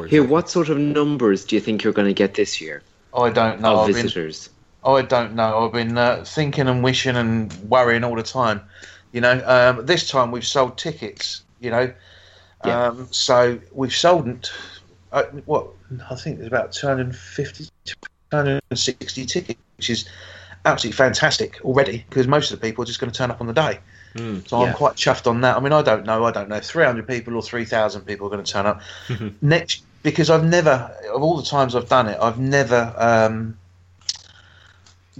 Here, 0.07 0.23
what 0.23 0.47
sort 0.49 0.69
of 0.69 0.77
numbers 0.77 1.43
do 1.45 1.55
you 1.55 1.61
think 1.61 1.83
you're 1.83 1.93
going 1.93 2.07
to 2.07 2.13
get 2.13 2.35
this 2.35 2.61
year 2.61 2.83
I 3.11 3.31
don't 3.31 3.59
know. 3.61 3.73
of 3.73 3.79
I've 3.79 3.87
been, 3.87 4.03
visitors? 4.03 4.49
I 4.83 5.01
don't 5.01 5.33
know. 5.33 5.65
I've 5.65 5.73
been 5.73 5.97
uh, 5.97 6.23
thinking 6.23 6.67
and 6.67 6.83
wishing 6.83 7.15
and 7.15 7.51
worrying 7.67 8.03
all 8.03 8.15
the 8.15 8.21
time. 8.21 8.61
You 9.11 9.21
know, 9.21 9.41
um, 9.43 9.87
this 9.87 10.07
time 10.07 10.29
we've 10.31 10.45
sold 10.45 10.77
tickets. 10.77 11.41
You 11.59 11.71
know, 11.71 11.93
Yeah. 12.63 12.87
um, 12.89 13.07
so 13.09 13.59
we've 13.73 13.95
sold 13.95 14.51
uh, 15.11 15.23
what 15.45 15.67
I 16.09 16.15
think 16.15 16.37
there's 16.37 16.47
about 16.47 16.71
250, 16.71 17.67
260 18.31 19.25
tickets, 19.25 19.59
which 19.77 19.89
is 19.89 20.09
absolutely 20.65 20.97
fantastic 20.97 21.59
already. 21.63 22.05
Because 22.09 22.27
most 22.27 22.51
of 22.51 22.59
the 22.59 22.67
people 22.67 22.83
are 22.83 22.87
just 22.87 22.99
going 22.99 23.11
to 23.11 23.17
turn 23.17 23.31
up 23.31 23.41
on 23.41 23.47
the 23.47 23.53
day. 23.53 23.79
Mm. 24.15 24.47
So 24.47 24.61
Yeah. 24.61 24.69
I'm 24.69 24.75
quite 24.75 24.95
chuffed 24.95 25.27
on 25.27 25.41
that. 25.41 25.57
I 25.57 25.59
mean, 25.59 25.73
I 25.73 25.81
don't 25.81 26.05
know. 26.05 26.25
I 26.25 26.31
don't 26.31 26.49
know. 26.49 26.59
300 26.59 27.07
people 27.07 27.35
or 27.35 27.41
3,000 27.41 28.01
people 28.01 28.27
are 28.27 28.29
going 28.29 28.43
to 28.43 28.51
turn 28.51 28.65
up 28.65 28.81
next 29.41 29.83
because 30.03 30.29
I've 30.29 30.45
never, 30.45 30.95
of 31.13 31.21
all 31.21 31.37
the 31.37 31.43
times 31.43 31.75
I've 31.75 31.89
done 31.89 32.07
it, 32.07 32.17
I've 32.21 32.39
never 32.39 32.93
um, 32.97 33.57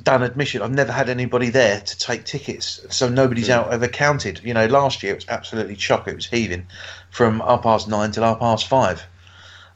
done 0.01 0.23
admission. 0.23 0.61
I've 0.61 0.71
never 0.71 0.91
had 0.91 1.09
anybody 1.09 1.49
there 1.49 1.81
to 1.81 1.97
take 1.97 2.23
tickets, 2.25 2.85
so 2.89 3.09
nobody's 3.09 3.49
out 3.49 3.71
ever 3.73 3.87
counted. 3.87 4.41
You 4.43 4.53
know, 4.53 4.65
last 4.67 5.03
year 5.03 5.13
it 5.13 5.15
was 5.15 5.25
absolutely 5.29 5.75
chock. 5.75 6.07
It 6.07 6.15
was 6.15 6.25
heaving 6.25 6.67
from 7.09 7.39
half 7.41 7.63
past 7.63 7.87
nine 7.87 8.11
till 8.11 8.23
half 8.23 8.39
past 8.39 8.67
five. 8.67 9.03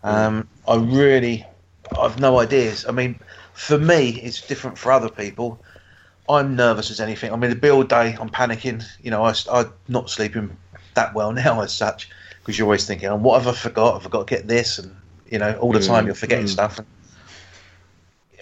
Um, 0.03 0.48
I 0.67 0.75
really, 0.77 1.45
I've 1.98 2.19
no 2.19 2.39
ideas. 2.39 2.86
I 2.88 2.91
mean, 2.91 3.19
for 3.53 3.77
me, 3.77 4.12
it's 4.22 4.41
different 4.41 4.77
for 4.77 4.91
other 4.91 5.10
people. 5.10 5.62
I'm 6.29 6.55
nervous 6.55 6.91
as 6.91 7.00
anything. 7.01 7.33
I 7.33 7.36
mean, 7.36 7.50
the 7.50 7.55
build 7.55 7.89
day, 7.89 8.15
I'm 8.19 8.29
panicking. 8.29 8.83
You 9.01 9.12
know, 9.12 9.24
I, 9.24 9.33
I'm 9.51 9.74
not 9.88 10.10
sleeping 10.10 10.57
that 10.95 11.13
well 11.13 11.31
now 11.33 11.62
as 11.62 11.74
such 11.74 12.10
because 12.39 12.57
you're 12.57 12.67
always 12.67 12.88
thinking, 12.88 13.10
oh, 13.10 13.15
what 13.17 13.41
have 13.41 13.53
I 13.53 13.57
forgot? 13.57 13.95
Have 13.95 14.07
I 14.07 14.10
got 14.10 14.27
to 14.27 14.36
get 14.36 14.48
this? 14.48 14.79
And 14.79 14.95
you 15.29 15.39
know, 15.39 15.57
all 15.60 15.74
the 15.74 15.79
time 15.79 16.05
you're 16.05 16.15
forgetting 16.15 16.48
stuff. 16.48 16.79
And, 16.79 16.88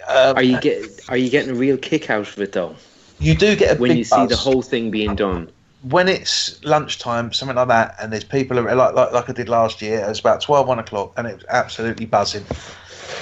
um, 0.08 0.36
Are 0.36 0.42
you 0.42 0.58
get 0.58 1.00
Are 1.08 1.16
you 1.16 1.30
getting 1.30 1.50
a 1.50 1.54
real 1.54 1.76
kick 1.78 2.10
out 2.10 2.28
of 2.28 2.38
it 2.40 2.52
though? 2.52 2.76
you 3.18 3.34
do 3.34 3.56
get 3.56 3.76
a 3.78 3.80
When 3.80 3.88
big 3.88 3.98
you 3.98 4.04
see 4.04 4.26
the 4.26 4.36
whole 4.36 4.62
thing 4.62 4.90
being 4.90 5.16
done, 5.16 5.50
when 5.82 6.08
it's 6.08 6.62
lunchtime, 6.64 7.32
something 7.32 7.56
like 7.56 7.68
that, 7.68 7.96
and 8.00 8.12
there's 8.12 8.24
people 8.24 8.56
like 8.62 8.94
like, 8.94 9.12
like 9.12 9.28
I 9.28 9.32
did 9.32 9.48
last 9.48 9.82
year. 9.82 10.04
It's 10.08 10.20
about 10.20 10.40
12, 10.40 10.68
1 10.68 10.78
o'clock, 10.78 11.12
and 11.16 11.26
it 11.26 11.34
was 11.34 11.44
absolutely 11.48 12.06
buzzing. 12.06 12.44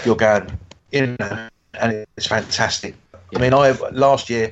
You're 0.05 0.17
going, 0.17 0.59
you 0.93 1.17
know, 1.19 1.49
and 1.75 2.07
it's 2.17 2.27
fantastic. 2.27 2.95
I 3.35 3.39
mean, 3.39 3.55
I 3.55 3.71
last 3.93 4.29
year 4.29 4.51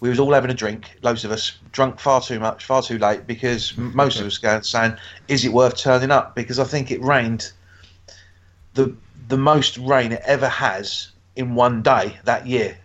we 0.00 0.08
was 0.10 0.18
all 0.18 0.32
having 0.32 0.50
a 0.50 0.54
drink, 0.54 0.90
loads 1.02 1.24
of 1.24 1.30
us, 1.30 1.58
drunk 1.72 1.98
far 1.98 2.20
too 2.20 2.38
much, 2.38 2.64
far 2.64 2.82
too 2.82 2.98
late, 2.98 3.26
because 3.26 3.76
most 3.76 4.20
of 4.20 4.26
us 4.26 4.36
going 4.38 4.62
saying, 4.62 4.96
"Is 5.28 5.44
it 5.44 5.52
worth 5.52 5.76
turning 5.76 6.10
up?" 6.10 6.34
Because 6.34 6.58
I 6.58 6.64
think 6.64 6.90
it 6.90 7.02
rained 7.02 7.52
the 8.74 8.94
the 9.28 9.38
most 9.38 9.78
rain 9.78 10.12
it 10.12 10.22
ever 10.24 10.48
has 10.48 11.08
in 11.34 11.54
one 11.54 11.82
day 11.82 12.18
that 12.24 12.46
year 12.46 12.76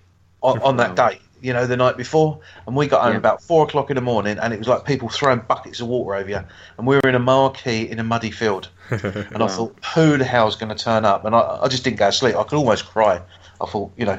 on, 0.41 0.59
on 0.61 0.77
that 0.77 0.95
day. 0.95 1.19
You 1.41 1.53
know, 1.53 1.65
the 1.65 1.75
night 1.77 1.97
before, 1.97 2.39
and 2.67 2.75
we 2.75 2.87
got 2.87 3.01
home 3.01 3.13
Yeah. 3.13 3.17
about 3.17 3.41
four 3.41 3.63
o'clock 3.65 3.89
in 3.89 3.95
the 3.95 4.01
morning, 4.01 4.37
and 4.37 4.53
it 4.53 4.59
was 4.59 4.67
like 4.67 4.85
people 4.85 5.09
throwing 5.09 5.39
buckets 5.39 5.79
of 5.79 5.87
water 5.87 6.15
over 6.15 6.29
you, 6.29 6.39
and 6.77 6.87
we 6.87 6.95
were 6.95 7.09
in 7.09 7.15
a 7.15 7.19
marquee 7.19 7.89
in 7.89 7.99
a 7.99 8.03
muddy 8.03 8.31
field, 8.31 8.69
and 8.89 9.43
I 9.43 9.47
thought, 9.47 9.75
who 9.95 10.17
the 10.17 10.25
hell's 10.25 10.55
going 10.55 10.75
to 10.75 10.83
turn 10.83 11.03
up? 11.05 11.25
And 11.25 11.35
I, 11.35 11.59
I 11.63 11.67
just 11.67 11.83
didn't 11.83 11.97
go 11.97 12.07
to 12.07 12.11
sleep. 12.11 12.35
I 12.35 12.43
could 12.43 12.57
almost 12.57 12.85
cry. 12.85 13.21
I 13.59 13.65
thought, 13.65 13.91
you 13.97 14.05
know, 14.05 14.17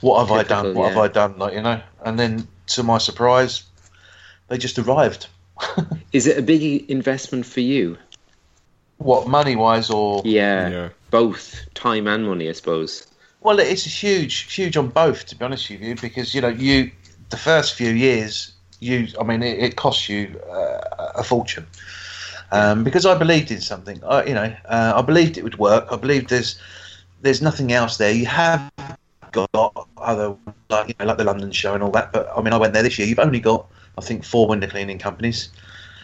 what 0.00 0.20
have 0.20 0.30
I 0.32 0.42
done? 0.42 0.64
Typical, 0.64 0.82
What 0.82 0.92
have. 0.94 1.02
I 1.02 1.08
done? 1.08 1.38
Like, 1.38 1.54
you 1.54 1.62
know, 1.62 1.80
and 2.04 2.18
then 2.18 2.48
to 2.68 2.82
my 2.82 2.98
surprise, 2.98 3.62
they 4.48 4.58
just 4.58 4.78
arrived. 4.78 5.28
Is 6.12 6.26
it 6.26 6.36
a 6.38 6.42
big 6.42 6.90
investment 6.90 7.46
for 7.46 7.60
you? 7.60 7.98
what 8.98 9.28
money 9.28 9.56
wise 9.56 9.90
or 9.90 10.22
Yeah, 10.24 10.68
Yeah. 10.70 10.88
both 11.10 11.54
time 11.74 12.06
and 12.08 12.26
money, 12.26 12.48
I 12.48 12.52
suppose. 12.52 13.06
Well, 13.40 13.58
it's 13.60 13.86
a 13.86 13.90
huge, 13.90 14.52
huge 14.52 14.76
on 14.76 14.88
both, 14.88 15.26
to 15.26 15.36
be 15.36 15.44
honest 15.44 15.70
with 15.70 15.80
you, 15.80 15.94
because 15.96 16.34
you 16.34 16.40
know, 16.40 16.48
you 16.48 16.90
the 17.30 17.36
first 17.36 17.74
few 17.74 17.90
years, 17.90 18.52
you, 18.80 19.08
I 19.20 19.24
mean, 19.24 19.42
it, 19.42 19.58
it 19.58 19.76
costs 19.76 20.08
you 20.08 20.40
uh, 20.50 21.12
a 21.16 21.24
fortune. 21.24 21.66
Um, 22.52 22.84
because 22.84 23.06
I 23.06 23.16
believed 23.18 23.50
in 23.50 23.60
something, 23.60 24.02
I, 24.04 24.24
you 24.24 24.34
know, 24.34 24.54
uh, 24.66 24.92
I 24.96 25.02
believed 25.02 25.36
it 25.36 25.42
would 25.42 25.58
work. 25.58 25.86
I 25.90 25.96
believed 25.96 26.28
there's 26.30 26.60
there's 27.22 27.42
nothing 27.42 27.72
else 27.72 27.96
there. 27.96 28.12
You 28.12 28.26
have 28.26 28.70
got 29.32 29.50
other 29.98 30.36
like 30.70 30.88
you 30.88 30.94
know, 31.00 31.06
like 31.06 31.18
the 31.18 31.24
London 31.24 31.50
show 31.50 31.74
and 31.74 31.82
all 31.82 31.90
that, 31.92 32.12
but 32.12 32.28
I 32.36 32.42
mean, 32.42 32.52
I 32.52 32.56
went 32.56 32.72
there 32.72 32.82
this 32.82 32.98
year. 32.98 33.08
You've 33.08 33.18
only 33.18 33.40
got, 33.40 33.66
I 33.98 34.00
think, 34.00 34.24
four 34.24 34.46
window 34.46 34.68
cleaning 34.68 34.98
companies. 34.98 35.48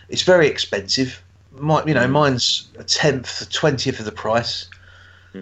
It's 0.08 0.22
very 0.22 0.48
expensive. 0.48 1.22
My, 1.52 1.84
you 1.84 1.94
know, 1.94 2.08
mine's 2.08 2.68
a 2.78 2.84
tenth, 2.84 3.40
a 3.42 3.48
twentieth 3.48 3.98
of 4.00 4.04
the 4.04 4.12
price. 4.12 4.68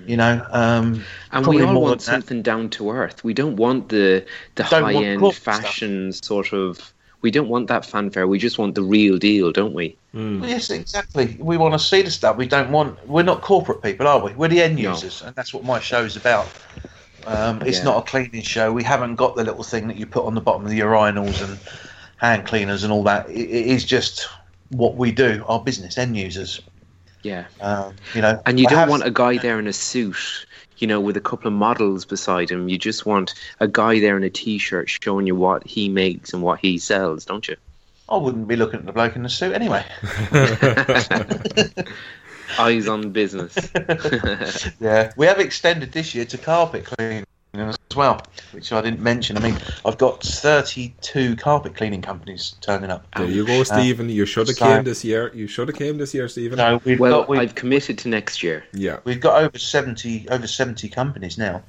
You 0.06 0.16
know, 0.16 0.46
um, 0.50 1.02
And 1.32 1.46
we 1.46 1.62
all 1.62 1.80
want 1.80 1.88
than 1.88 1.98
that. 1.98 2.04
something 2.04 2.42
down 2.42 2.70
to 2.70 2.90
earth. 2.90 3.24
We 3.24 3.34
don't 3.34 3.56
want 3.56 3.88
the 3.88 4.24
the 4.54 4.62
Don't 4.64 4.84
high 4.84 4.94
end 4.94 5.20
corporate 5.20 5.42
stuff. 5.42 5.62
fashion 5.64 6.12
sort 6.12 6.52
of. 6.52 6.92
We 7.22 7.30
don't 7.30 7.48
want 7.48 7.66
that 7.68 7.84
fanfare. 7.84 8.26
We 8.26 8.38
just 8.38 8.58
want 8.58 8.74
the 8.74 8.82
real 8.82 9.18
deal, 9.18 9.52
don't 9.52 9.74
we? 9.74 9.96
Mm. 10.14 10.48
Yes, 10.48 10.70
exactly. 10.70 11.36
We 11.38 11.56
want 11.56 11.74
to 11.74 11.78
see 11.78 12.02
the 12.02 12.10
stuff. 12.10 12.36
We 12.36 12.46
don't 12.46 12.70
want. 12.70 13.06
We're 13.06 13.22
not 13.24 13.42
corporate 13.42 13.82
people, 13.82 14.06
are 14.06 14.20
we? 14.24 14.32
We're 14.32 14.48
the 14.48 14.62
end 14.62 14.76
No. 14.76 14.90
users, 14.90 15.22
and 15.22 15.34
that's 15.36 15.52
what 15.52 15.64
my 15.64 15.80
show's 15.80 16.16
about. 16.16 16.46
Um, 17.26 17.60
it's 17.66 17.78
Yeah. 17.78 17.84
not 17.84 17.98
a 17.98 18.02
cleaning 18.02 18.42
show. 18.42 18.72
We 18.72 18.82
haven't 18.82 19.16
got 19.16 19.36
the 19.36 19.44
little 19.44 19.62
thing 19.64 19.88
that 19.88 19.96
you 19.98 20.06
put 20.06 20.24
on 20.24 20.34
the 20.34 20.40
bottom 20.40 20.64
of 20.64 20.70
the 20.70 20.80
urinals 20.80 21.42
and 21.44 21.58
hand 22.16 22.46
cleaners 22.46 22.84
and 22.84 22.92
all 22.92 23.02
that. 23.04 23.28
It, 23.28 23.50
it 23.50 23.66
is 23.66 23.84
just 23.84 24.26
what 24.70 24.96
we 24.96 25.12
do. 25.12 25.44
Our 25.46 25.60
business, 25.60 25.98
end 25.98 26.16
users. 26.16 26.60
Yeah. 27.22 27.44
Um, 27.60 27.94
you 28.14 28.22
know, 28.22 28.40
And 28.46 28.58
you 28.58 28.66
I 28.66 28.70
don't 28.70 28.78
have- 28.78 28.88
want 28.88 29.04
a 29.04 29.10
guy 29.10 29.36
there 29.38 29.58
in 29.58 29.66
a 29.66 29.72
suit, 29.72 30.46
you 30.78 30.86
know, 30.86 31.00
with 31.00 31.16
a 31.16 31.20
couple 31.20 31.46
of 31.48 31.52
models 31.52 32.04
beside 32.04 32.50
him. 32.50 32.68
You 32.68 32.78
just 32.78 33.04
want 33.04 33.34
a 33.60 33.68
guy 33.68 34.00
there 34.00 34.16
in 34.16 34.22
a 34.24 34.30
t-shirt 34.30 34.88
showing 34.88 35.26
you 35.26 35.34
what 35.36 35.66
he 35.66 35.88
makes 35.88 36.32
and 36.32 36.42
what 36.42 36.60
he 36.60 36.78
sells, 36.78 37.24
don't 37.24 37.46
you? 37.46 37.56
I 38.08 38.16
wouldn't 38.16 38.48
be 38.48 38.56
looking 38.56 38.80
at 38.80 38.86
the 38.86 38.92
bloke 38.92 39.14
in 39.16 39.22
the 39.22 39.28
suit 39.28 39.52
anyway. 39.52 39.84
Eyes 42.58 42.88
on 42.88 43.10
business. 43.10 43.56
Yeah, 44.80 45.12
we 45.16 45.26
have 45.26 45.38
extended 45.38 45.92
this 45.92 46.14
year 46.14 46.24
to 46.24 46.38
carpet 46.38 46.84
cleaning 46.86 47.24
as 47.54 47.76
well, 47.96 48.22
which 48.52 48.72
I 48.72 48.80
didn't 48.80 49.00
mention. 49.00 49.36
I 49.36 49.40
mean, 49.40 49.58
I've 49.84 49.98
got 49.98 50.22
32 50.22 51.36
carpet 51.36 51.74
cleaning 51.74 52.00
companies 52.02 52.54
turning 52.60 52.90
up. 52.90 53.04
There 53.16 53.26
you 53.26 53.44
go, 53.44 53.64
Stephen. 53.64 54.08
you 54.08 54.24
should 54.24 54.46
have 54.46 54.56
sorry. 54.56 54.76
came 54.76 54.84
this 54.84 55.04
year. 55.04 55.32
You 55.34 55.46
should 55.48 55.68
have 55.68 55.76
came 55.76 55.98
this 55.98 56.14
year, 56.14 56.28
Stephen. 56.28 56.58
No, 56.58 56.80
we've 56.84 57.00
well, 57.00 57.20
got 57.20 57.28
we've, 57.28 57.40
I've 57.40 57.54
committed 57.56 57.98
to 57.98 58.08
next 58.08 58.42
year. 58.42 58.64
Yeah. 58.72 59.00
we've 59.04 59.20
got 59.20 59.42
over 59.42 59.58
70 59.58 60.28
over 60.28 60.46
70 60.46 60.88
companies 60.90 61.36
now, 61.38 61.62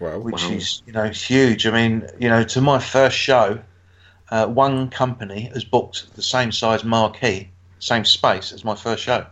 Wow. 0.00 0.18
which 0.18 0.42
Wow. 0.42 0.50
is 0.50 0.82
you 0.86 0.92
know 0.92 1.08
huge. 1.08 1.66
I 1.66 1.70
mean, 1.70 2.08
you 2.18 2.28
know, 2.28 2.42
to 2.42 2.60
my 2.60 2.80
first 2.80 3.16
show, 3.16 3.60
uh, 4.30 4.46
one 4.46 4.90
company 4.90 5.50
has 5.54 5.64
booked 5.64 6.16
the 6.16 6.22
same 6.22 6.50
size 6.50 6.82
marquee, 6.82 7.48
same 7.78 8.04
space 8.04 8.52
as 8.52 8.64
my 8.64 8.74
first 8.74 9.04
show, 9.04 9.24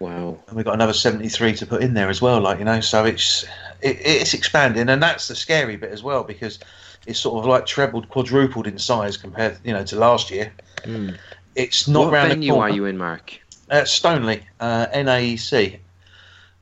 Wow. 0.00 0.36
and 0.48 0.56
we've 0.56 0.64
got 0.64 0.74
another 0.74 0.92
73 0.92 1.54
to 1.54 1.66
put 1.66 1.80
in 1.82 1.94
there 1.94 2.08
as 2.10 2.20
well. 2.20 2.40
Like 2.40 2.58
you 2.58 2.64
know, 2.64 2.80
so 2.80 3.04
it's 3.04 3.44
it, 3.82 3.98
it's 4.00 4.34
expanding, 4.34 4.88
and 4.88 5.02
that's 5.02 5.28
the 5.28 5.34
scary 5.34 5.76
bit 5.76 5.90
as 5.90 6.02
well 6.02 6.24
because 6.24 6.58
it's 7.06 7.18
sort 7.18 7.38
of 7.38 7.48
like 7.48 7.66
trebled, 7.66 8.08
quadrupled 8.08 8.66
in 8.66 8.78
size 8.78 9.16
compared, 9.16 9.58
you 9.64 9.72
know, 9.72 9.84
to 9.84 9.96
last 9.96 10.30
year. 10.30 10.52
Mm. 10.82 11.16
It's 11.54 11.88
not 11.88 12.06
what 12.06 12.12
round 12.12 12.28
venue 12.30 12.52
the 12.52 12.54
corner. 12.54 12.72
are 12.72 12.74
you 12.74 12.84
in, 12.84 12.98
Mark? 12.98 13.38
Uh, 13.70 13.84
Stoneleigh, 13.84 14.42
uh, 14.60 14.86
NAEC. 14.94 15.78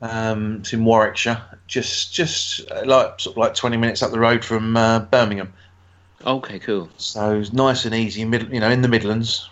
Um, 0.00 0.58
it's 0.60 0.72
in 0.72 0.84
Warwickshire, 0.84 1.40
just 1.66 2.12
just 2.12 2.70
uh, 2.70 2.82
like 2.84 3.20
sort 3.20 3.34
of 3.34 3.38
like 3.38 3.54
twenty 3.54 3.76
minutes 3.76 4.02
up 4.02 4.10
the 4.10 4.18
road 4.18 4.44
from 4.44 4.76
uh, 4.76 5.00
Birmingham. 5.00 5.52
Okay, 6.26 6.58
cool. 6.58 6.88
So 6.98 7.38
it's 7.38 7.52
nice 7.52 7.84
and 7.84 7.94
easy, 7.94 8.24
mid, 8.24 8.52
you 8.52 8.60
know, 8.60 8.70
in 8.70 8.82
the 8.82 8.88
Midlands. 8.88 9.48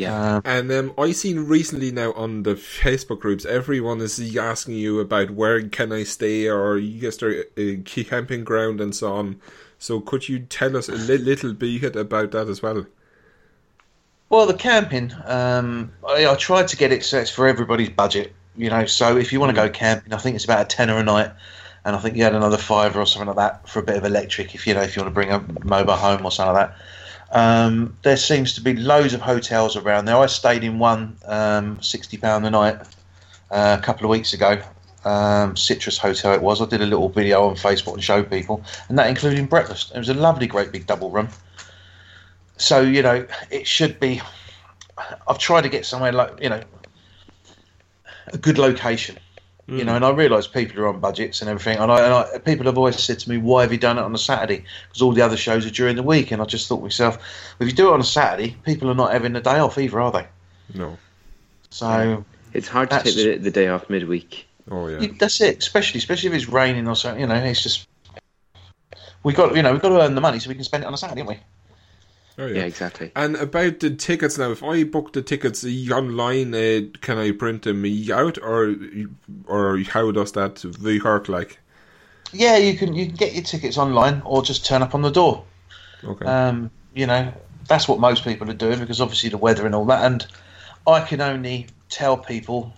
Yeah. 0.00 0.36
Um, 0.36 0.42
And 0.44 0.72
um, 0.72 0.94
I 0.98 1.12
seen 1.12 1.40
recently 1.46 1.92
now 1.92 2.12
on 2.14 2.42
the 2.44 2.54
Facebook 2.54 3.20
groups, 3.20 3.44
everyone 3.44 4.00
is 4.00 4.36
asking 4.36 4.74
you 4.74 5.00
about 5.00 5.30
where 5.30 5.62
can 5.68 5.92
I 5.92 6.04
stay 6.04 6.48
or 6.48 6.78
you 6.78 7.00
get 7.00 7.20
a, 7.22 7.46
a 7.60 7.76
key 7.78 8.04
camping 8.04 8.44
ground 8.44 8.80
and 8.80 8.94
so 8.94 9.12
on. 9.12 9.40
So 9.78 10.00
could 10.00 10.28
you 10.28 10.40
tell 10.40 10.76
us 10.76 10.88
a 10.88 10.92
li- 10.92 11.18
little 11.18 11.52
bit 11.54 11.96
about 11.96 12.30
that 12.32 12.48
as 12.48 12.62
well? 12.62 12.86
well, 14.28 14.46
the 14.46 14.54
camping, 14.54 15.12
um, 15.24 15.92
I, 16.06 16.26
I 16.26 16.34
tried 16.36 16.68
to 16.68 16.76
get 16.76 16.92
it 16.92 17.04
so 17.04 17.18
it's 17.18 17.30
for 17.30 17.48
everybody's 17.48 17.90
budget. 17.90 18.32
You 18.56 18.70
know, 18.70 18.84
so 18.86 19.16
if 19.16 19.32
you 19.32 19.40
want 19.40 19.50
to 19.50 19.56
go 19.56 19.68
camping, 19.68 20.12
I 20.12 20.18
think 20.18 20.36
it's 20.36 20.44
about 20.44 20.62
a 20.62 20.64
tenner 20.68 20.98
a 20.98 21.02
night, 21.04 21.32
and 21.84 21.96
I 21.96 21.98
think 21.98 22.16
you 22.16 22.24
had 22.24 22.34
another 22.34 22.58
fiver 22.58 23.00
or 23.00 23.06
something 23.06 23.28
like 23.28 23.36
that 23.36 23.68
for 23.68 23.80
a 23.80 23.82
bit 23.82 23.96
of 23.96 24.04
electric. 24.04 24.54
If 24.54 24.66
you 24.66 24.74
know, 24.74 24.82
if 24.82 24.96
you 24.96 25.02
want 25.02 25.10
to 25.10 25.14
bring 25.14 25.30
a 25.32 25.44
mobile 25.64 25.94
home 25.96 26.24
or 26.24 26.30
something 26.30 26.54
like 26.54 26.68
that. 26.70 26.78
Um, 27.32 27.96
there 28.02 28.16
seems 28.16 28.54
to 28.54 28.60
be 28.60 28.74
loads 28.74 29.14
of 29.14 29.20
hotels 29.20 29.76
around 29.76 30.06
there. 30.06 30.16
I 30.16 30.26
stayed 30.26 30.64
in 30.64 30.78
one, 30.78 31.16
um, 31.26 31.80
sixty 31.80 32.16
pound 32.16 32.44
a 32.46 32.50
night, 32.50 32.76
uh, 33.50 33.76
a 33.78 33.82
couple 33.82 34.04
of 34.04 34.10
weeks 34.10 34.32
ago. 34.32 34.60
Um, 35.04 35.56
Citrus 35.56 35.96
Hotel 35.96 36.34
it 36.34 36.42
was. 36.42 36.60
I 36.60 36.66
did 36.66 36.82
a 36.82 36.86
little 36.86 37.08
video 37.08 37.48
on 37.48 37.54
Facebook 37.54 37.94
and 37.94 38.02
showed 38.02 38.28
people, 38.28 38.62
and 38.88 38.98
that 38.98 39.08
included 39.08 39.48
breakfast. 39.48 39.92
It 39.94 39.98
was 39.98 40.08
a 40.08 40.14
lovely, 40.14 40.46
great 40.46 40.72
big 40.72 40.86
double 40.86 41.10
room. 41.10 41.28
So 42.56 42.80
you 42.80 43.02
know, 43.02 43.26
it 43.50 43.66
should 43.66 43.98
be. 44.00 44.20
I've 45.26 45.38
tried 45.38 45.62
to 45.62 45.68
get 45.68 45.86
somewhere 45.86 46.12
like 46.12 46.42
you 46.42 46.50
know, 46.50 46.62
a 48.26 48.38
good 48.38 48.58
location. 48.58 49.16
You 49.66 49.82
mm. 49.82 49.86
know, 49.86 49.96
and 49.96 50.04
I 50.04 50.10
realise 50.10 50.46
people 50.46 50.80
are 50.80 50.88
on 50.88 51.00
budgets 51.00 51.40
and 51.40 51.50
everything, 51.50 51.78
and, 51.78 51.92
I, 51.92 52.04
and 52.04 52.14
I, 52.14 52.38
people 52.38 52.66
have 52.66 52.76
always 52.76 52.98
said 52.98 53.18
to 53.20 53.30
me, 53.30 53.38
"Why 53.38 53.62
have 53.62 53.72
you 53.72 53.78
done 53.78 53.98
it 53.98 54.02
on 54.02 54.14
a 54.14 54.18
Saturday?" 54.18 54.64
Because 54.88 55.02
all 55.02 55.12
the 55.12 55.22
other 55.22 55.36
shows 55.36 55.64
are 55.66 55.70
during 55.70 55.96
the 55.96 56.02
week, 56.02 56.30
and 56.32 56.42
I 56.42 56.44
just 56.44 56.66
thought 56.66 56.78
to 56.78 56.82
myself, 56.82 57.18
if 57.60 57.66
you 57.66 57.72
do 57.72 57.90
it 57.90 57.92
on 57.92 58.00
a 58.00 58.04
Saturday, 58.04 58.56
people 58.64 58.90
are 58.90 58.94
not 58.94 59.12
having 59.12 59.36
a 59.36 59.40
day 59.40 59.58
off 59.58 59.78
either, 59.78 60.00
are 60.00 60.12
they? 60.12 60.26
No. 60.74 60.98
So 61.70 62.24
It's 62.52 62.68
hard 62.68 62.90
to 62.90 63.02
take 63.02 63.14
the, 63.14 63.36
the 63.36 63.50
day 63.50 63.68
off 63.68 63.88
midweek. 63.88 64.46
Oh 64.70 64.88
yeah. 64.88 65.06
that's 65.18 65.40
it. 65.40 65.58
Especially, 65.58 65.98
especially 65.98 66.30
if 66.30 66.34
it's 66.34 66.48
raining 66.48 66.88
or 66.88 66.96
something. 66.96 67.20
You 67.20 67.26
know, 67.26 67.34
it's 67.34 67.62
just 67.62 67.86
we 69.22 69.32
got 69.32 69.54
you 69.54 69.62
know 69.62 69.72
we've 69.72 69.82
got 69.82 69.90
to 69.90 70.00
earn 70.00 70.14
the 70.14 70.20
money 70.20 70.38
so 70.38 70.48
we 70.48 70.54
can 70.54 70.64
spend 70.64 70.84
it 70.84 70.86
on 70.86 70.94
a 70.94 70.98
Saturday, 70.98 71.20
haven't 71.20 71.36
we? 71.36 71.42
Oh 72.40 72.46
Yeah, 72.52 72.62
yeah. 72.62 72.66
exactly. 72.66 73.14
And 73.16 73.36
about 73.36 73.80
the 73.80 73.90
tickets 73.94 74.36
now, 74.38 74.50
if 74.50 74.62
I 74.62 74.84
book 74.84 75.12
the 75.12 75.22
tickets 75.22 75.64
online, 75.64 76.54
uh, 76.54 76.82
can 77.00 77.18
I 77.18 77.32
print 77.32 77.62
them 77.62 77.84
out 78.12 78.38
or 78.38 78.74
or 79.46 79.78
how 79.80 80.10
does 80.12 80.32
that 80.32 80.64
work? 81.04 81.28
Like, 81.28 81.58
Yeah, 82.32 82.56
you 82.56 82.76
can 82.78 82.94
you 82.94 83.06
can 83.06 83.14
get 83.16 83.34
your 83.34 83.42
tickets 83.42 83.76
online 83.78 84.22
or 84.24 84.42
just 84.42 84.64
turn 84.64 84.82
up 84.82 84.94
on 84.94 85.02
the 85.02 85.10
door. 85.10 85.44
okay, 86.04 86.32
Um, 86.32 86.70
you 86.94 87.06
know, 87.06 87.32
that's 87.68 87.88
what 87.88 88.00
most 88.00 88.24
people 88.24 88.50
are 88.50 88.54
doing 88.54 88.80
because 88.80 89.00
obviously 89.00 89.30
the 89.30 89.38
weather 89.38 89.66
and 89.66 89.74
all 89.74 89.86
that. 89.86 90.04
And 90.04 90.26
I 90.86 91.00
can 91.02 91.20
only 91.20 91.68
tell 91.90 92.18
people 92.18 92.74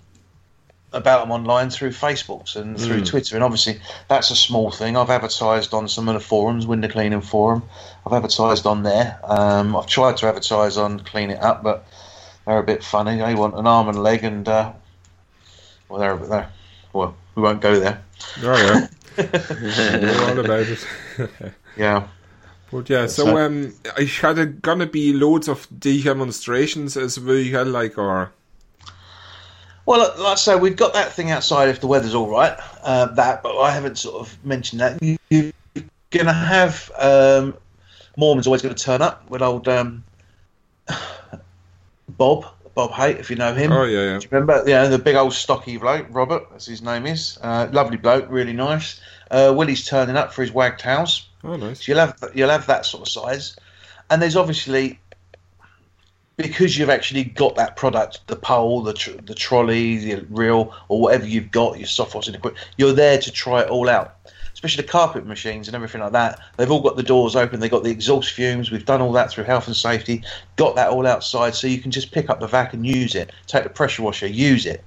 about 0.92 1.20
them 1.22 1.30
online 1.30 1.70
through 1.70 1.90
Facebooks 1.90 2.56
and 2.56 2.78
through 2.78 3.00
Mm. 3.02 3.06
Twitter. 3.06 3.34
And 3.36 3.44
obviously, 3.44 3.80
that's 4.08 4.30
a 4.30 4.36
small 4.36 4.70
thing. 4.70 4.96
I've 4.96 5.10
advertised 5.10 5.72
on 5.74 5.88
some 5.88 6.08
of 6.08 6.14
the 6.14 6.20
forums, 6.20 6.66
Window 6.66 6.88
Cleaning 6.88 7.20
Forum. 7.22 7.62
I've 8.06 8.12
advertised 8.12 8.66
on 8.66 8.82
there. 8.82 9.18
Um, 9.24 9.74
I've 9.76 9.86
tried 9.86 10.16
to 10.18 10.26
advertise 10.28 10.76
on 10.76 11.00
Clean 11.00 11.30
It 11.30 11.40
Up, 11.42 11.62
but 11.62 11.86
they're 12.46 12.58
a 12.58 12.62
bit 12.62 12.82
funny. 12.84 13.18
They 13.18 13.34
want 13.34 13.56
an 13.58 13.66
arm 13.66 13.88
and 13.88 13.96
a 13.98 14.00
leg, 14.00 14.24
and 14.24 14.46
uh, 14.48 14.72
well, 15.88 16.00
they're, 16.00 16.16
they're 16.16 16.50
well, 16.92 17.14
we 17.34 17.42
won't 17.42 17.60
go 17.60 17.78
there. 17.80 18.02
oh 18.42 18.56
yeah, 18.56 18.86
We're 19.16 20.30
all 20.30 20.38
about 20.38 20.66
it. 20.66 20.84
Yeah. 21.76 22.08
But 22.70 22.88
yeah, 22.90 23.06
so 23.06 23.24
So- 23.26 23.36
um, 23.38 23.74
I 23.98 24.02
had 24.04 24.38
it 24.38 24.60
gonna 24.62 24.86
be 24.86 25.12
loads 25.14 25.48
of 25.48 25.66
demonstrations 25.78 26.96
as 26.98 27.18
well, 27.18 27.64
like 27.66 27.96
or 27.98 28.32
Well, 29.86 30.00
like 30.18 30.32
I 30.32 30.34
say, 30.36 30.54
we've 30.56 30.76
got 30.76 30.92
that 30.92 31.12
thing 31.12 31.30
outside 31.30 31.68
if 31.68 31.80
the 31.80 31.86
weather's 31.88 32.14
all 32.14 32.28
right. 32.28 32.56
Uh, 32.82 33.06
that, 33.14 33.42
but 33.42 33.58
I 33.58 33.70
haven't 33.72 33.98
sort 33.98 34.16
of 34.20 34.44
mentioned 34.44 34.80
that. 34.80 35.02
You- 35.02 35.18
You're 35.30 35.52
going 36.10 36.26
to 36.26 36.32
have 36.32 36.90
um, 36.98 37.54
Moerman's 38.18 38.46
always 38.46 38.62
going 38.62 38.74
to 38.74 38.84
turn 38.84 39.00
up 39.02 39.28
with 39.30 39.42
old 39.42 39.66
um, 39.68 40.04
Bob, 42.08 42.46
Bob 42.74 42.90
Haight, 42.92 43.18
if 43.18 43.30
you 43.30 43.36
know 43.36 43.54
him. 43.54 43.72
oh 43.72 43.84
yeah, 43.84 44.12
yeah. 44.14 44.20
Remember? 44.30 44.62
Yeah, 44.66 44.86
the 44.88 44.98
big 44.98 45.16
old 45.16 45.32
stocky 45.32 45.76
bloke, 45.78 46.06
Robert, 46.10 46.44
as 46.54 46.66
his 46.66 46.82
name 46.82 47.06
is. 47.06 47.38
Uh, 47.42 47.68
lovely 47.72 47.96
bloke, 47.96 48.26
really 48.28 48.52
nice. 48.52 49.00
Uh, 49.30 49.52
Willie's 49.56 49.86
turning 49.86 50.16
up 50.16 50.32
for 50.32 50.42
his 50.42 50.52
wagtails. 50.52 51.28
Oh, 51.44 51.56
nice. 51.56 51.84
So 51.84 51.92
you'll 51.92 52.00
have 52.00 52.18
you'll 52.34 52.50
have 52.50 52.66
that 52.66 52.84
sort 52.86 53.02
of 53.02 53.08
size, 53.08 53.56
and 54.10 54.20
there's 54.20 54.36
obviously 54.36 54.98
because 56.36 56.78
you've 56.78 56.90
actually 56.90 57.24
got 57.24 57.56
that 57.56 57.76
product, 57.76 58.26
the 58.26 58.36
pole, 58.36 58.82
the 58.82 58.94
tr- 58.94 59.20
the 59.24 59.34
trolley, 59.34 59.96
the 59.98 60.26
reel, 60.30 60.74
or 60.88 61.00
whatever 61.00 61.26
you've 61.26 61.50
got, 61.50 61.78
your 61.78 61.86
soft 61.86 62.14
equipment. 62.14 62.56
You're 62.76 62.92
there 62.92 63.18
to 63.18 63.30
try 63.30 63.62
it 63.62 63.68
all 63.68 63.88
out. 63.88 64.16
Especially 64.52 64.82
the 64.82 64.88
carpet 64.88 65.26
machines 65.26 65.66
and 65.66 65.74
everything 65.74 66.00
like 66.00 66.12
that. 66.12 66.38
They've 66.56 66.70
all 66.70 66.82
got 66.82 66.96
the 66.96 67.02
doors 67.02 67.34
open. 67.34 67.58
They've 67.58 67.70
got 67.70 67.82
the 67.82 67.90
exhaust 67.90 68.32
fumes. 68.32 68.70
We've 68.70 68.84
done 68.84 69.00
all 69.00 69.10
that 69.12 69.30
through 69.30 69.44
health 69.44 69.66
and 69.66 69.74
safety. 69.74 70.22
Got 70.56 70.76
that 70.76 70.90
all 70.90 71.06
outside, 71.06 71.54
so 71.54 71.66
you 71.66 71.80
can 71.80 71.90
just 71.90 72.12
pick 72.12 72.30
up 72.30 72.38
the 72.38 72.46
vac 72.46 72.72
and 72.72 72.86
use 72.86 73.14
it. 73.14 73.32
Take 73.46 73.64
the 73.64 73.70
pressure 73.70 74.02
washer, 74.02 74.26
use 74.26 74.66
it. 74.66 74.84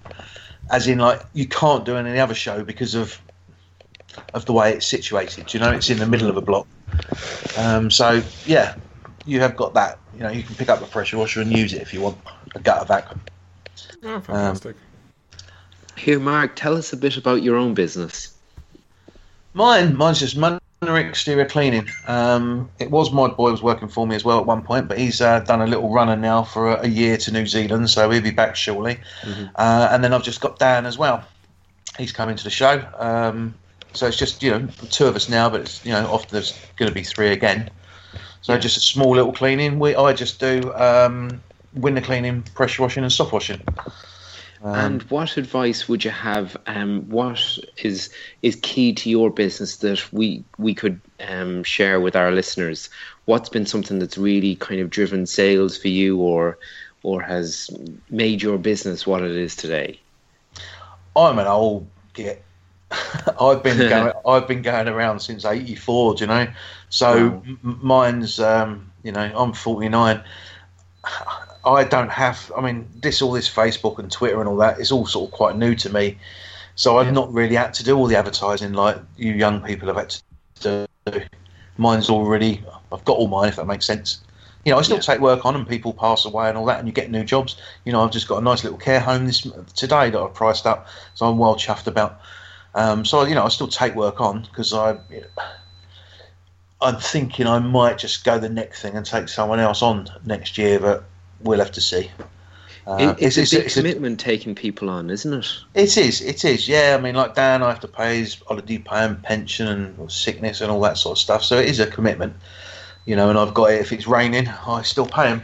As 0.71 0.87
in, 0.87 0.99
like 0.99 1.21
you 1.33 1.47
can't 1.47 1.83
do 1.83 1.97
any 1.97 2.19
other 2.19 2.33
show 2.33 2.63
because 2.63 2.95
of 2.95 3.19
of 4.33 4.45
the 4.45 4.53
way 4.53 4.71
it's 4.71 4.87
situated. 4.87 5.53
You 5.53 5.59
know, 5.59 5.71
it's 5.71 5.89
in 5.89 5.99
the 5.99 6.07
middle 6.07 6.29
of 6.29 6.37
a 6.37 6.41
block. 6.41 6.67
Um, 7.57 7.91
so 7.91 8.23
yeah, 8.45 8.75
you 9.25 9.39
have 9.39 9.55
got 9.55 9.73
that. 9.73 9.99
You 10.13 10.21
know, 10.21 10.29
you 10.29 10.43
can 10.43 10.55
pick 10.55 10.69
up 10.69 10.81
a 10.81 10.85
pressure 10.85 11.17
washer 11.17 11.41
and 11.41 11.51
use 11.55 11.73
it 11.73 11.81
if 11.81 11.93
you 11.93 12.01
want 12.01 12.17
a 12.55 12.59
gutter 12.59 12.85
vacuum. 12.85 13.21
Oh, 14.03 14.19
fantastic. 14.19 14.75
Here, 15.97 16.19
Mark, 16.19 16.55
tell 16.55 16.75
us 16.75 16.93
a 16.93 16.97
bit 16.97 17.17
about 17.17 17.41
your 17.41 17.55
own 17.55 17.73
business. 17.73 18.35
Mine, 19.53 19.95
mine's 19.95 20.19
just 20.19 20.35
Munner 20.35 20.59
Exterior 20.81 21.45
Cleaning. 21.45 21.87
Um, 22.07 22.69
it 22.79 22.91
was 22.91 23.11
my 23.11 23.29
boy 23.29 23.51
was 23.51 23.63
working 23.63 23.87
for 23.87 24.05
me 24.05 24.15
as 24.15 24.25
well 24.25 24.39
at 24.39 24.45
one 24.45 24.61
point, 24.61 24.87
but 24.87 24.97
he's 24.97 25.21
uh, 25.21 25.39
done 25.39 25.61
a 25.61 25.67
little 25.67 25.91
runner 25.91 26.15
now 26.17 26.43
for 26.43 26.69
a, 26.75 26.83
a 26.83 26.87
year 26.87 27.17
to 27.17 27.31
New 27.31 27.45
Zealand, 27.47 27.89
so 27.89 28.09
he'll 28.09 28.21
be 28.21 28.31
back 28.31 28.55
shortly. 28.55 28.99
Uh, 29.55 29.87
and 29.91 30.03
then 30.03 30.13
I've 30.13 30.23
just 30.23 30.41
got 30.41 30.59
Dan 30.59 30.85
as 30.85 30.97
well. 30.97 31.23
He's 31.97 32.11
coming 32.11 32.35
to 32.35 32.43
the 32.43 32.49
show. 32.49 32.85
Um, 32.97 33.55
so 33.93 34.05
it's 34.07 34.17
just 34.17 34.43
you 34.43 34.51
know 34.51 34.67
two 34.91 35.05
of 35.05 35.15
us 35.15 35.29
now, 35.29 35.49
but 35.49 35.61
it's 35.61 35.85
you 35.85 35.93
know 35.93 36.05
often 36.11 36.29
there's 36.31 36.51
going 36.75 36.89
to 36.89 36.93
be 36.93 37.03
three 37.03 37.29
again. 37.29 37.69
So 38.45 38.55
just 38.59 38.77
a 38.77 38.79
small 38.79 39.15
little 39.15 39.33
cleaning. 39.33 39.79
We 39.79 39.95
I 39.95 40.13
just 40.13 40.39
do 40.39 40.71
um, 40.75 41.41
window 41.73 42.01
cleaning, 42.01 42.43
pressure 42.53 42.83
washing, 42.83 43.01
and 43.01 43.11
soft 43.11 43.33
washing. 43.33 43.59
Um, 44.63 44.75
and 44.75 45.01
what 45.09 45.37
advice 45.37 45.89
would 45.89 46.05
you 46.05 46.11
have? 46.11 46.55
Um, 46.67 47.09
what 47.09 47.57
is 47.77 48.11
is 48.43 48.55
key 48.61 48.93
to 48.93 49.09
your 49.09 49.31
business 49.31 49.77
that 49.77 50.13
we 50.13 50.43
we 50.59 50.75
could 50.75 51.01
um, 51.27 51.63
share 51.63 51.99
with 51.99 52.15
our 52.15 52.31
listeners? 52.31 52.87
What's 53.25 53.49
been 53.49 53.65
something 53.65 53.97
that's 53.97 54.15
really 54.15 54.55
kind 54.57 54.79
of 54.79 54.91
driven 54.91 55.25
sales 55.25 55.75
for 55.75 55.87
you, 55.87 56.19
or 56.19 56.59
or 57.01 57.23
has 57.23 57.71
made 58.11 58.43
your 58.43 58.59
business 58.59 59.07
what 59.07 59.23
it 59.23 59.35
is 59.35 59.55
today? 59.55 59.99
I'm 61.15 61.39
an 61.39 61.47
old 61.47 61.87
git. 62.13 62.43
I've 63.41 63.63
been 63.63 63.77
going. 63.89 64.13
I've 64.27 64.47
been 64.47 64.61
going 64.61 64.87
around 64.87 65.19
since 65.19 65.45
'84. 65.45 66.15
Do 66.15 66.21
you 66.21 66.27
know? 66.27 66.47
So 66.89 67.27
Wow. 67.29 67.41
m- 67.45 67.79
mine's. 67.81 68.39
Um, 68.39 68.91
you 69.03 69.11
know, 69.11 69.31
I'm 69.35 69.53
49. 69.53 70.21
I 71.65 71.83
don't 71.83 72.09
have. 72.09 72.51
I 72.57 72.61
mean, 72.61 72.87
this 73.01 73.21
all 73.21 73.31
this 73.31 73.49
Facebook 73.49 73.99
and 73.99 74.11
Twitter 74.11 74.39
and 74.39 74.47
all 74.49 74.57
that 74.57 74.79
is 74.79 74.91
all 74.91 75.05
sort 75.05 75.29
of 75.29 75.33
quite 75.35 75.55
new 75.57 75.75
to 75.75 75.89
me. 75.91 76.17
So 76.75 76.97
I've 76.97 77.13
not 77.13 77.31
really 77.33 77.55
had 77.55 77.73
to 77.75 77.83
do 77.83 77.97
all 77.97 78.05
the 78.07 78.17
advertising 78.17 78.73
like 78.73 78.97
you 79.17 79.31
young 79.33 79.61
people 79.61 79.87
have 79.87 79.97
had 79.97 80.15
to 80.61 80.87
do. 81.11 81.21
Mine's 81.77 82.09
already. 82.09 82.63
I've 82.91 83.05
got 83.05 83.17
all 83.17 83.27
mine. 83.27 83.49
If 83.49 83.55
that 83.57 83.65
makes 83.67 83.85
sense. 83.85 84.19
You 84.65 84.71
know, 84.71 84.79
I 84.79 84.81
still 84.81 84.97
Yeah. 84.97 85.01
take 85.03 85.19
work 85.19 85.45
on 85.45 85.55
and 85.55 85.67
people 85.67 85.93
pass 85.93 86.25
away 86.25 86.49
and 86.49 86.57
all 86.57 86.65
that, 86.65 86.79
and 86.79 86.87
you 86.87 86.91
get 86.93 87.11
new 87.11 87.23
jobs. 87.23 87.55
You 87.85 87.91
know, 87.91 88.03
I've 88.03 88.11
just 88.11 88.27
got 88.27 88.39
a 88.39 88.41
nice 88.43 88.63
little 88.63 88.79
care 88.79 88.99
home 88.99 89.27
this 89.27 89.41
today 89.75 90.09
that 90.09 90.19
I've 90.19 90.33
priced 90.33 90.65
up, 90.65 90.87
so 91.13 91.27
I'm 91.27 91.37
well 91.37 91.55
chuffed 91.55 91.85
about. 91.87 92.19
Um, 92.75 93.05
so 93.05 93.23
you 93.23 93.33
know, 93.35 93.43
I 93.45 93.49
still 93.49 93.67
take 93.69 93.95
work 93.95 94.21
on 94.21 94.41
because 94.43 94.73
I, 94.73 94.97
I'm 96.81 96.97
thinking 96.97 97.47
I 97.47 97.59
might 97.59 97.97
just 97.97 98.23
go 98.23 98.37
the 98.37 98.49
next 98.49 98.81
thing 98.81 98.95
and 98.95 99.05
take 99.05 99.29
someone 99.29 99.59
else 99.59 99.81
on 99.81 100.07
next 100.25 100.57
year, 100.57 100.79
but 100.79 101.05
we'll 101.39 101.59
have 101.59 101.71
to 101.71 101.81
see. 101.81 102.11
Uh, 102.85 103.15
It- 103.17 103.37
it's, 103.37 103.53
a 103.53 103.57
big 103.57 103.71
commitment 103.71 104.19
taking 104.19 104.53
people 104.53 104.89
on, 104.89 105.09
isn't 105.09 105.33
it? 105.33 105.47
it 105.73 105.97
is, 105.97 106.21
it 106.21 106.45
is, 106.45 106.67
yeah. 106.67 106.95
I 106.99 107.01
mean, 107.01 107.15
like 107.15 107.33
Dan, 107.33 107.63
I 107.63 107.69
have 107.69 107.79
to 107.79 107.87
pay 107.87 108.19
his 108.19 108.37
holiday 108.47 108.77
pay 108.77 109.05
and 109.05 109.23
pension 109.23 109.67
and 109.67 110.11
sickness 110.11 110.61
and 110.61 110.69
all 110.69 110.81
that 110.81 110.97
sort 110.97 111.17
of 111.17 111.21
stuff. 111.21 111.43
So 111.43 111.57
it 111.57 111.67
is 111.67 111.79
a 111.79 111.87
commitment, 111.87 112.33
you 113.05 113.15
know. 113.15 113.29
And 113.29 113.39
I've 113.39 113.53
got 113.55 113.71
it. 113.71 113.81
If 113.81 113.91
it's 113.91 114.05
raining, 114.05 114.47
I 114.67 114.83
still 114.83 115.07
pay 115.07 115.29
him, 115.29 115.41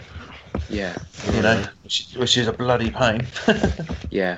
Yeah, 0.69 0.95
you 1.33 1.41
know, 1.41 1.65
which, 1.83 2.07
which 2.15 2.37
is 2.37 2.47
a 2.47 2.53
bloody 2.53 2.91
pain. 2.91 3.25
yeah. 4.11 4.37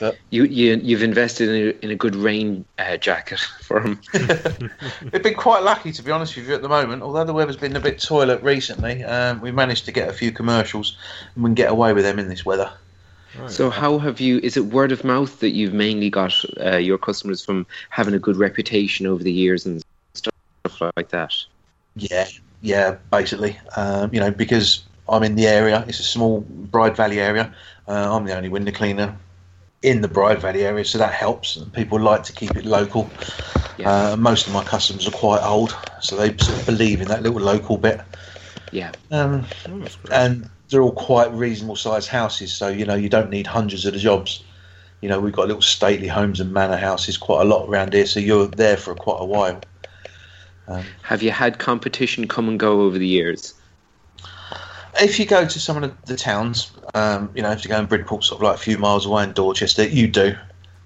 But- 0.00 0.16
You 0.30 0.44
you 0.44 0.76
you've 0.82 1.02
invested 1.02 1.48
in 1.48 1.54
a, 1.54 1.84
in 1.84 1.90
a 1.90 1.94
good 1.96 2.14
rain 2.14 2.64
uh, 2.78 2.96
jacket 2.96 3.38
for 3.62 3.80
him. 3.80 4.00
We've 5.12 5.22
been 5.22 5.34
quite 5.34 5.62
lucky, 5.62 5.92
to 5.92 6.02
be 6.02 6.10
honest 6.10 6.36
with 6.36 6.48
you, 6.48 6.54
at 6.54 6.62
the 6.62 6.68
moment. 6.68 7.02
Although 7.02 7.24
the 7.24 7.32
weather's 7.32 7.56
been 7.56 7.76
a 7.76 7.80
bit 7.80 8.00
toilet 8.00 8.42
recently, 8.42 9.04
um, 9.04 9.40
we 9.40 9.50
managed 9.52 9.84
to 9.86 9.92
get 9.92 10.08
a 10.08 10.12
few 10.12 10.32
commercials, 10.32 10.96
and 11.34 11.44
we 11.44 11.48
can 11.48 11.54
get 11.54 11.70
away 11.70 11.92
with 11.92 12.04
them 12.04 12.18
in 12.18 12.28
this 12.28 12.44
weather. 12.44 12.70
Right. 13.38 13.50
So 13.50 13.70
how 13.70 13.98
have 13.98 14.20
you? 14.20 14.38
Is 14.42 14.56
it 14.56 14.66
word 14.66 14.90
of 14.92 15.04
mouth 15.04 15.40
that 15.40 15.50
you've 15.50 15.74
mainly 15.74 16.10
got 16.10 16.34
uh, 16.60 16.76
your 16.76 16.98
customers 16.98 17.44
from 17.44 17.66
having 17.90 18.14
a 18.14 18.18
good 18.18 18.36
reputation 18.36 19.06
over 19.06 19.22
the 19.22 19.32
years 19.32 19.66
and 19.66 19.82
stuff 20.14 20.32
like 20.96 21.10
that? 21.10 21.34
Yeah, 21.96 22.26
yeah, 22.62 22.96
basically, 23.10 23.58
um, 23.76 24.10
you 24.12 24.20
know, 24.20 24.30
because 24.30 24.82
I'm 25.08 25.22
in 25.22 25.34
the 25.34 25.46
area. 25.46 25.84
It's 25.88 26.00
a 26.00 26.04
small 26.04 26.40
Bride 26.40 26.96
Valley 26.96 27.20
area. 27.20 27.54
Uh, 27.86 28.14
I'm 28.16 28.24
the 28.24 28.36
only 28.36 28.48
window 28.48 28.72
cleaner 28.72 29.16
in 29.82 30.00
the 30.00 30.08
Bride 30.08 30.40
Valley 30.40 30.64
area, 30.64 30.84
so 30.84 30.98
that 30.98 31.12
helps. 31.12 31.56
And 31.56 31.72
people 31.72 32.00
like 32.00 32.22
to 32.24 32.32
keep 32.32 32.56
it 32.56 32.64
local. 32.64 33.10
Yeah. 33.76 34.12
Uh, 34.12 34.16
most 34.16 34.46
of 34.46 34.52
my 34.52 34.64
customers 34.64 35.06
are 35.06 35.12
quite 35.12 35.42
old, 35.42 35.76
so 36.00 36.16
they 36.16 36.36
sort 36.36 36.58
of 36.58 36.66
believe 36.66 37.00
in 37.00 37.08
that 37.08 37.22
little 37.22 37.40
local 37.40 37.78
bit. 37.78 38.00
Yeah, 38.72 38.92
Um, 39.10 39.46
Oh, 39.66 39.86
and 40.12 40.48
they're 40.68 40.82
all 40.82 40.92
quite 40.92 41.32
reasonable 41.32 41.76
sized 41.76 42.08
houses, 42.08 42.52
so 42.52 42.68
you 42.68 42.84
know 42.84 42.94
you 42.94 43.08
don't 43.08 43.30
need 43.30 43.46
hundreds 43.46 43.86
of 43.86 43.94
the 43.94 43.98
jobs. 43.98 44.42
You 45.00 45.08
know 45.08 45.20
we've 45.20 45.32
got 45.32 45.46
little 45.46 45.62
stately 45.62 46.08
homes 46.08 46.40
and 46.40 46.52
manor 46.52 46.76
houses 46.76 47.16
quite 47.16 47.42
a 47.42 47.44
lot 47.44 47.68
around 47.68 47.94
here, 47.94 48.04
so 48.04 48.20
you're 48.20 48.46
there 48.46 48.76
for 48.76 48.94
quite 48.94 49.20
a 49.20 49.24
while. 49.24 49.60
have 51.02 51.22
you 51.22 51.30
had 51.30 51.58
competition 51.58 52.28
come 52.28 52.48
and 52.48 52.58
go 52.60 52.82
over 52.82 52.98
the 52.98 53.06
years? 53.06 53.54
If 55.00 55.18
you 55.18 55.26
go 55.26 55.46
to 55.46 55.60
some 55.60 55.82
of 55.82 55.82
the, 55.82 56.12
the 56.12 56.16
towns, 56.16 56.72
um, 56.94 57.30
you 57.34 57.42
know, 57.42 57.52
if 57.52 57.64
you 57.64 57.68
go 57.68 57.78
in 57.78 57.86
Bridport, 57.86 58.24
sort 58.24 58.40
of 58.40 58.44
like 58.44 58.56
a 58.56 58.58
few 58.58 58.78
miles 58.78 59.06
away 59.06 59.24
in 59.24 59.32
Dorchester, 59.32 59.86
you 59.86 60.08
do. 60.08 60.34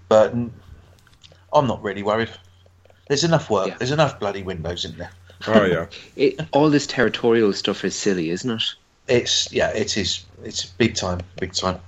But 0.09 0.35
I'm 1.53 1.67
not 1.67 1.83
really 1.83 2.03
worried. 2.03 2.31
There's 3.09 3.25
enough 3.25 3.51
work. 3.51 3.69
Yeah. 3.69 3.77
There's 3.79 3.91
enough 3.91 4.21
bloody 4.21 4.43
windows 4.43 4.85
in 4.85 4.97
there. 4.97 5.11
oh 5.49 5.65
yeah. 5.65 5.87
It, 6.17 6.41
all 6.53 6.71
this 6.71 6.87
territorial 6.87 7.53
stuff 7.53 7.85
is 7.85 7.95
silly, 7.95 8.31
isn't 8.31 8.51
it? 8.51 8.63
It's 9.09 9.53
yeah, 9.53 9.71
it 9.71 9.97
is. 9.97 10.25
It's 10.45 10.65
big 10.65 10.95
time, 10.95 11.21
big 11.39 11.53
time. 11.53 11.81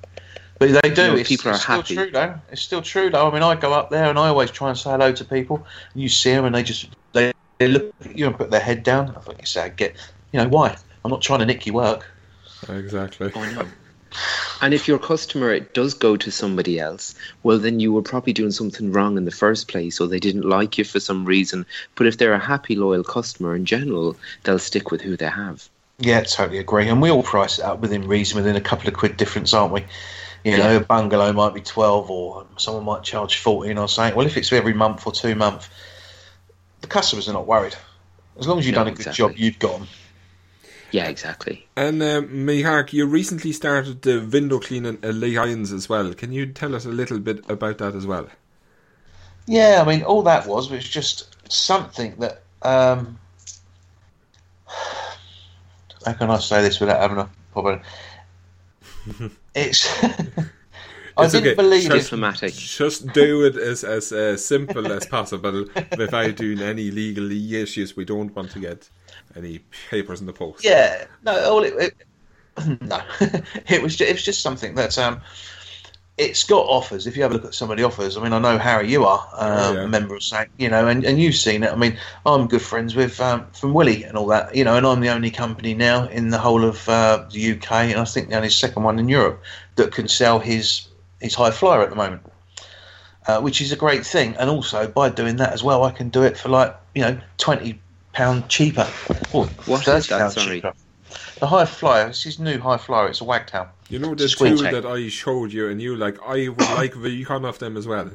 But 0.59 0.83
they 0.83 0.91
do. 0.91 1.03
You 1.03 1.09
know, 1.09 1.17
it's, 1.17 1.29
people 1.29 1.51
it's 1.51 1.61
are 1.61 1.63
still 1.63 1.77
happy. 1.77 1.95
true 1.95 2.11
though. 2.11 2.35
It's 2.51 2.63
still 2.63 2.83
true 2.83 3.11
though. 3.11 3.29
I 3.29 3.33
mean, 3.33 3.43
I 3.43 3.55
go 3.55 3.73
up 3.73 3.91
there 3.91 4.05
and 4.05 4.19
I 4.19 4.29
always 4.29 4.51
try 4.51 4.69
and 4.69 4.79
say 4.79 4.91
hello 4.91 5.13
to 5.13 5.25
people. 5.25 5.67
And 5.93 6.03
you 6.03 6.09
see 6.09 6.31
them 6.31 6.45
and 6.45 6.55
they 6.55 6.63
just 6.63 6.89
they, 7.13 7.33
they 7.59 7.69
look 7.69 7.93
at 8.05 8.17
you 8.17 8.27
and 8.27 8.37
put 8.37 8.51
their 8.51 8.61
head 8.61 8.83
down. 8.83 9.15
I 9.17 9.21
think 9.21 9.41
you 9.41 9.47
say, 9.47 9.73
get 9.77 9.97
you 10.33 10.41
know 10.41 10.49
why? 10.49 10.77
I'm 11.05 11.11
not 11.11 11.23
trying 11.23 11.41
to 11.41 11.47
nick 11.47 11.67
your 11.67 11.75
work. 11.75 12.07
Exactly. 12.68 13.31
Oh, 13.35 13.53
no. 13.53 13.66
And 14.62 14.72
if 14.72 14.87
your 14.87 14.98
customer 14.98 15.59
does 15.59 15.94
go 15.94 16.16
to 16.16 16.31
somebody 16.31 16.79
else, 16.79 17.14
well, 17.42 17.59
then 17.59 17.81
you 17.81 17.92
were 17.92 18.03
probably 18.03 18.33
doing 18.33 18.53
something 18.53 18.92
wrong 18.92 19.16
in 19.16 19.24
the 19.24 19.31
first 19.31 19.68
place, 19.68 20.00
or 20.00 20.07
they 20.07 20.20
didn't 20.20 20.48
like 20.48 20.79
you 20.79 20.85
for 20.85 21.00
some 21.00 21.24
reason. 21.24 21.66
But 21.96 22.07
if 22.07 22.18
they're 22.18 22.33
a 22.33 22.38
happy, 22.38 22.77
loyal 22.77 23.03
customer 23.05 23.57
in 23.57 23.64
general, 23.64 24.16
they'll 24.44 24.59
stick 24.61 24.90
with 24.90 25.00
who 25.00 25.16
they 25.16 25.29
have. 25.29 25.68
Yeah, 25.98 26.22
totally 26.22 26.59
agree. 26.59 26.88
And 26.88 27.03
we 27.03 27.11
all 27.11 27.22
price 27.22 27.59
it 27.59 27.64
up 27.64 27.81
within 27.81 28.07
reason, 28.07 28.37
within 28.37 28.57
a 28.57 28.61
couple 28.61 28.88
of 28.88 28.94
quid 28.94 29.16
difference, 29.16 29.53
aren't 29.53 29.72
we? 29.72 29.85
You 30.44 30.59
know, 30.59 30.70
Yeah. 30.70 30.77
a 30.77 30.81
bungalow 30.81 31.33
might 31.33 31.55
be 31.55 31.61
12 31.61 32.11
or 32.11 32.46
someone 32.57 32.85
might 32.85 33.03
charge 33.03 33.38
14 33.38 33.79
or 33.79 33.88
something. 33.88 34.14
Well, 34.16 34.27
if 34.27 34.37
it's 34.37 34.53
every 34.53 34.74
month 34.74 35.07
or 35.07 35.12
two 35.12 35.35
month, 35.35 35.68
the 36.81 36.87
customers 36.87 37.29
are 37.29 37.33
not 37.33 37.46
worried. 37.46 37.74
As 38.38 38.46
long 38.46 38.59
as 38.59 38.66
you've 38.66 38.74
No, 38.74 38.81
done 38.81 38.88
a 38.88 38.90
good 38.90 39.07
exactly. 39.07 39.29
job, 39.29 39.38
you've 39.38 39.59
got 39.59 39.79
them. 39.79 39.88
Yeah, 40.90 41.09
exactly. 41.09 41.66
And 41.77 42.03
um, 42.03 42.29
Mihak, 42.29 42.92
you 42.92 43.07
recently 43.07 43.53
started 43.53 44.03
the 44.03 44.20
window 44.20 44.61
cleaning 44.61 44.99
at 45.03 45.11
alliance 45.11 45.73
as 45.73 45.88
well. 45.88 46.14
Can 46.14 46.33
you 46.33 46.47
tell 46.47 46.75
us 46.75 46.85
a 46.85 46.90
little 46.90 47.18
bit 47.18 47.49
about 47.51 47.79
that 47.79 47.94
as 47.94 48.07
well? 48.07 48.29
Yeah, 49.47 49.83
I 49.85 49.88
mean, 49.88 50.03
all 50.05 50.23
that 50.23 50.47
was 50.47 50.70
was 50.70 50.88
just 50.88 51.37
something 51.53 52.14
that. 52.18 52.42
Um, 52.62 53.18
how 56.07 56.12
can 56.12 56.31
I 56.31 56.38
say 56.38 56.62
this 56.62 56.81
without 56.81 57.01
having 57.01 57.18
a 57.18 57.31
problem? 57.53 57.81
It's. 59.55 59.87
I 61.16 61.25
It's 61.27 61.33
didn't 61.33 61.47
okay. 61.51 61.55
believe 61.55 61.83
Just- 61.85 61.94
it. 61.94 62.03
Diplomatic. 62.03 62.55
Just 62.55 63.12
do 63.12 63.44
it 63.44 63.55
as 63.57 63.85
as 63.85 64.11
uh, 64.12 64.37
simple 64.37 64.90
as 64.92 65.07
possible 65.07 65.66
without 65.97 66.35
doing 66.37 66.61
any 66.61 66.90
legal 66.90 67.31
issues. 67.31 67.97
We 67.97 68.05
don't 68.05 68.35
want 68.35 68.51
to 68.53 68.59
get 68.59 68.88
any 69.37 69.59
papers 69.90 70.20
in 70.20 70.27
the 70.27 70.33
post. 70.33 70.64
Yeah, 70.64 71.07
no, 71.23 71.51
all 71.51 71.64
it, 71.64 71.75
it 71.77 71.94
no, 72.83 73.01
it 73.68 73.83
was 73.83 73.97
just, 73.97 74.11
it 74.11 74.14
was 74.14 74.25
just 74.25 74.42
something 74.42 74.75
that 74.77 74.97
um, 74.99 75.20
it's 76.16 76.44
got 76.44 76.66
offers. 76.66 77.07
If 77.07 77.16
you 77.16 77.23
have 77.23 77.33
a 77.33 77.35
look 77.35 77.44
at 77.44 77.55
some 77.55 77.70
of 77.70 77.77
the 77.77 77.83
offers, 77.85 78.16
I 78.16 78.23
mean, 78.23 78.33
I 78.33 78.38
know 78.38 78.57
Harry, 78.57 78.90
you 78.90 79.05
are 79.05 79.29
um, 79.35 79.77
yeah. 79.77 79.83
a 79.83 79.88
member 79.88 80.14
of 80.14 80.23
SAC, 80.23 80.51
you 80.59 80.68
know, 80.68 80.87
and, 80.87 81.05
and 81.05 81.20
you've 81.20 81.35
seen 81.35 81.64
it. 81.64 81.73
I 81.73 81.77
mean, 81.77 81.99
I'm 82.25 82.47
good 82.47 82.62
friends 82.62 82.94
with 82.94 83.20
um, 83.20 83.47
from 83.53 83.75
Willie 83.75 84.05
and 84.05 84.16
all 84.16 84.27
that, 84.29 84.55
you 84.55 84.62
know, 84.62 84.77
and 84.77 84.87
I'm 84.87 85.01
the 85.01 85.09
only 85.09 85.31
company 85.31 85.75
now 85.75 86.07
in 86.09 86.29
the 86.29 86.38
whole 86.38 86.64
of 86.64 86.88
uh, 86.88 87.27
the 87.33 87.53
UK, 87.53 87.73
and 87.73 87.99
I 87.99 88.05
think 88.05 88.29
the 88.29 88.37
only 88.37 88.51
second 88.51 88.85
one 88.85 88.99
in 88.99 89.09
Europe 89.09 89.42
that 89.77 89.92
can 89.92 90.07
sell 90.09 90.38
his 90.38 90.88
his 91.20 91.35
high 91.35 91.51
flyer 91.51 91.83
at 91.83 91.90
the 91.90 91.97
moment, 91.97 92.23
uh, 93.27 93.40
which 93.40 93.61
is 93.61 93.73
a 93.73 93.77
great 93.77 94.07
thing. 94.07 94.37
And 94.37 94.49
also 94.49 94.87
by 94.87 95.09
doing 95.09 95.37
that 95.37 95.53
as 95.53 95.64
well, 95.64 95.83
I 95.83 95.90
can 95.90 96.11
do 96.11 96.23
it 96.23 96.38
for 96.38 96.49
like 96.49 96.77
you 96.94 97.03
know 97.03 97.18
twenty 97.38 97.81
pound 98.14 98.48
cheaper. 98.48 98.88
Or 99.33 99.46
What 99.66 99.87
is 99.87 100.07
that, 100.09 100.20
£30 100.20 100.33
sorry? 100.33 100.57
cheaper. 100.57 100.72
The 101.40 101.46
high 101.46 101.64
flyer. 101.64 102.09
It's 102.09 102.22
his 102.22 102.38
new 102.38 102.59
high 102.59 102.77
flyer. 102.79 103.09
It's 103.09 103.20
a 103.20 103.24
wagtail. 103.24 103.68
You 103.90 103.98
know 103.98 104.14
the 104.14 104.29
Squeak 104.29 104.57
two 104.57 104.62
check. 104.62 104.72
that 104.72 104.87
I 104.87 105.09
showed 105.09 105.53
you, 105.53 105.68
and 105.68 105.81
you 105.83 105.96
like 105.96 106.16
I 106.22 106.48
would 106.48 106.61
like 106.77 106.94
the 107.00 107.24
one 107.24 107.44
of 107.44 107.59
them 107.59 107.77
as 107.77 107.87
well. 107.87 108.11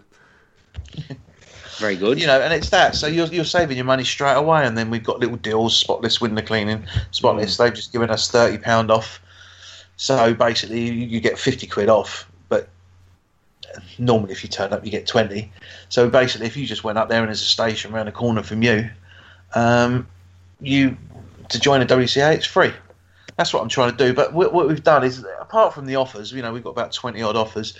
Very 1.77 1.95
good. 1.95 2.19
you 2.19 2.27
know, 2.27 2.41
and 2.41 2.53
it's 2.53 2.69
that. 2.71 2.95
So 2.95 3.07
you're, 3.07 3.27
you're 3.27 3.45
saving 3.45 3.77
your 3.77 3.85
money 3.85 4.03
straight 4.03 4.33
away. 4.33 4.65
And 4.65 4.77
then 4.77 4.89
we've 4.89 5.03
got 5.03 5.19
little 5.19 5.37
deals, 5.37 5.77
spotless 5.77 6.19
window 6.19 6.41
cleaning, 6.41 6.85
spotless. 7.11 7.55
Mm. 7.55 7.57
They've 7.57 7.73
just 7.73 7.93
given 7.93 8.09
us 8.09 8.29
thirty 8.29 8.57
pound 8.57 8.91
off. 8.91 9.21
So 9.95 10.33
basically, 10.33 10.81
you, 10.81 10.93
you 10.93 11.19
get 11.21 11.37
fifty 11.37 11.67
quid 11.67 11.87
off. 11.89 12.29
But 12.49 12.67
normally, 13.97 14.31
if 14.31 14.43
you 14.43 14.49
turn 14.49 14.73
up, 14.73 14.83
you 14.83 14.91
get 14.91 15.07
twenty. 15.07 15.51
So 15.89 16.09
basically, 16.09 16.47
if 16.47 16.57
you 16.57 16.65
just 16.65 16.83
went 16.83 16.97
up 16.97 17.07
there 17.09 17.19
and 17.19 17.27
there's 17.27 17.41
a 17.41 17.45
station 17.45 17.93
around 17.93 18.07
the 18.07 18.11
corner 18.11 18.43
from 18.43 18.61
you, 18.63 18.89
um, 19.53 20.07
you 20.61 20.97
to 21.49 21.59
join 21.59 21.81
a 21.81 21.85
WCA, 21.85 22.35
it's 22.35 22.45
free. 22.45 22.71
That's 23.37 23.53
what 23.53 23.61
I'm 23.61 23.69
trying 23.69 23.91
to 23.91 23.97
do. 23.97 24.13
But 24.13 24.33
what, 24.33 24.53
what 24.53 24.67
we've 24.67 24.83
done 24.83 25.03
is, 25.03 25.25
apart 25.39 25.73
from 25.73 25.85
the 25.85 25.95
offers, 25.95 26.31
you 26.31 26.41
know, 26.41 26.51
we've 26.51 26.63
got 26.63 26.71
about 26.71 26.91
twenty 26.91 27.21
odd 27.21 27.35
offers 27.35 27.77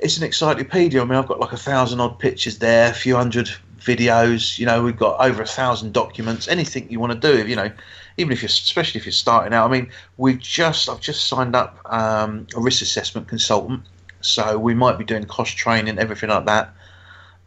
it's 0.00 0.16
an 0.16 0.24
encyclopedia. 0.24 1.00
I 1.00 1.04
mean, 1.04 1.14
I've 1.14 1.28
got 1.28 1.40
like 1.40 1.52
a 1.52 1.56
thousand 1.58 2.00
odd 2.00 2.18
pictures 2.18 2.58
there, 2.58 2.90
a 2.90 2.94
few 2.94 3.16
hundred 3.16 3.50
videos. 3.78 4.58
You 4.58 4.66
know, 4.66 4.82
we've 4.82 4.96
got 4.96 5.20
over 5.20 5.42
a 5.42 5.46
thousand 5.46 5.92
documents. 5.92 6.48
Anything 6.48 6.90
you 6.90 6.98
want 6.98 7.12
to 7.12 7.18
do, 7.18 7.46
you 7.46 7.56
know, 7.56 7.70
even 8.16 8.32
if 8.32 8.42
you're, 8.42 8.48
especially 8.48 8.98
if 8.98 9.06
you're 9.06 9.12
starting 9.12 9.52
out. 9.52 9.68
I 9.68 9.72
mean, 9.72 9.90
we've 10.16 10.38
just, 10.38 10.88
I've 10.88 11.00
just 11.00 11.28
signed 11.28 11.54
up 11.54 11.78
um, 11.86 12.46
a 12.56 12.60
risk 12.60 12.82
assessment 12.82 13.28
consultant, 13.28 13.82
so 14.20 14.58
we 14.58 14.74
might 14.74 14.98
be 14.98 15.04
doing 15.04 15.24
cost 15.24 15.56
training, 15.56 15.98
everything 15.98 16.30
like 16.30 16.46
that. 16.46 16.74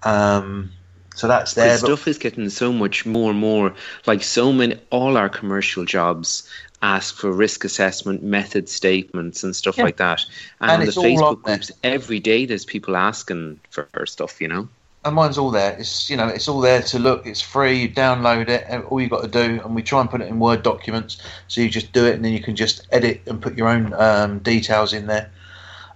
Um, 0.03 0.71
so 1.15 1.27
that's 1.27 1.53
there. 1.53 1.77
Stuff 1.77 2.07
is 2.07 2.17
getting 2.17 2.49
so 2.49 2.71
much 2.73 3.05
more 3.05 3.31
and 3.31 3.39
more 3.39 3.73
like 4.05 4.23
so 4.23 4.51
many 4.51 4.77
all 4.89 5.17
our 5.17 5.29
commercial 5.29 5.85
jobs 5.85 6.47
ask 6.81 7.15
for 7.15 7.31
risk 7.31 7.63
assessment 7.63 8.21
method 8.23 8.67
statements 8.67 9.43
and 9.43 9.55
stuff 9.55 9.77
Yeah. 9.77 9.85
like 9.85 9.97
that 9.97 10.19
and, 10.59 10.69
And 10.69 10.71
on 10.71 10.79
the 10.81 10.87
it's 10.87 10.97
all 10.97 11.05
on 11.05 11.35
facebook 11.35 11.41
groups 11.43 11.71
every 11.83 12.19
day 12.19 12.45
there's 12.45 12.65
people 12.65 12.97
asking 12.97 13.59
for, 13.69 13.87
stuff 14.05 14.41
you 14.41 14.49
know 14.49 14.67
and 15.05 15.15
mine's 15.15 15.37
all 15.37 15.51
there. 15.51 15.75
It's 15.77 16.09
you 16.09 16.15
know, 16.15 16.27
it's 16.29 16.47
all 16.47 16.61
there 16.61 16.81
to 16.81 16.97
look. 16.97 17.25
It's 17.25 17.41
free. 17.41 17.81
You 17.81 17.89
download 17.89 18.47
it. 18.47 18.85
All 18.85 19.01
you 19.01 19.09
got 19.09 19.21
to 19.21 19.27
do, 19.27 19.59
and 19.63 19.75
we 19.75 19.83
try 19.83 19.99
and 19.99 20.09
put 20.09 20.21
it 20.21 20.27
in 20.29 20.39
Word 20.39 20.63
documents. 20.63 21.17
So 21.49 21.59
you 21.59 21.69
just 21.69 21.91
do 21.91 22.05
it, 22.05 22.15
and 22.15 22.23
then 22.23 22.31
you 22.31 22.39
can 22.41 22.55
just 22.55 22.87
edit 22.89 23.21
and 23.27 23.41
put 23.41 23.57
your 23.57 23.67
own 23.67 23.93
um, 23.95 24.39
details 24.39 24.93
in 24.93 25.07
there. 25.07 25.29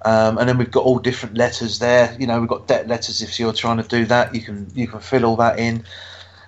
Um, 0.08 0.38
and 0.38 0.48
then 0.48 0.58
we've 0.58 0.72
got 0.72 0.86
all 0.86 1.00
different 1.00 1.36
letters 1.36 1.80
there. 1.80 2.16
You 2.18 2.28
know, 2.28 2.40
we've 2.40 2.48
got 2.48 2.66
debt 2.66 2.88
letters. 2.88 3.22
If 3.22 3.38
you're 3.40 3.52
trying 3.52 3.76
to 3.76 3.84
do 3.84 4.06
that, 4.06 4.34
you 4.34 4.40
can 4.40 4.72
you 4.74 4.88
can 4.88 5.02
fill 5.02 5.26
all 5.26 5.36
that 5.36 5.60
in. 5.60 5.84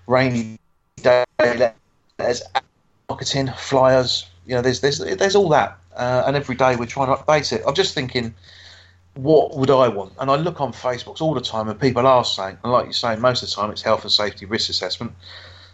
Rainy 0.08 0.58
day 0.96 1.26
letters, 1.38 2.42
marketing 3.10 3.52
flyers. 3.58 4.30
You 4.46 4.56
know, 4.56 4.62
there's 4.62 4.80
there's 4.80 5.00
there's 5.00 5.36
all 5.36 5.50
that. 5.50 5.78
Uh, 5.94 6.24
and 6.26 6.38
every 6.38 6.56
day 6.56 6.78
we're 6.78 6.86
trying 6.86 7.14
to 7.14 7.22
update 7.22 7.52
it. 7.52 7.62
I'm 7.68 7.74
just 7.74 7.94
thinking 7.94 8.34
what 9.16 9.58
would 9.58 9.70
I 9.70 9.90
want? 9.90 10.14
And 10.20 10.32
I 10.32 10.38
look 10.38 10.62
on 10.62 10.72
Facebook 10.72 11.20
all 11.20 11.34
the 11.34 11.42
time, 11.42 11.68
and 11.68 11.78
people 11.78 12.08
are 12.08 12.24
saying, 12.24 12.58
and 12.64 12.72
like 12.72 12.86
you're 12.86 12.94
saying, 12.94 13.20
most 13.20 13.44
of 13.44 13.50
the 13.50 13.56
time 13.56 13.72
it's 13.72 13.82
health 13.82 14.04
and 14.04 14.12
safety 14.12 14.46
risk 14.46 14.70
assessment. 14.70 15.12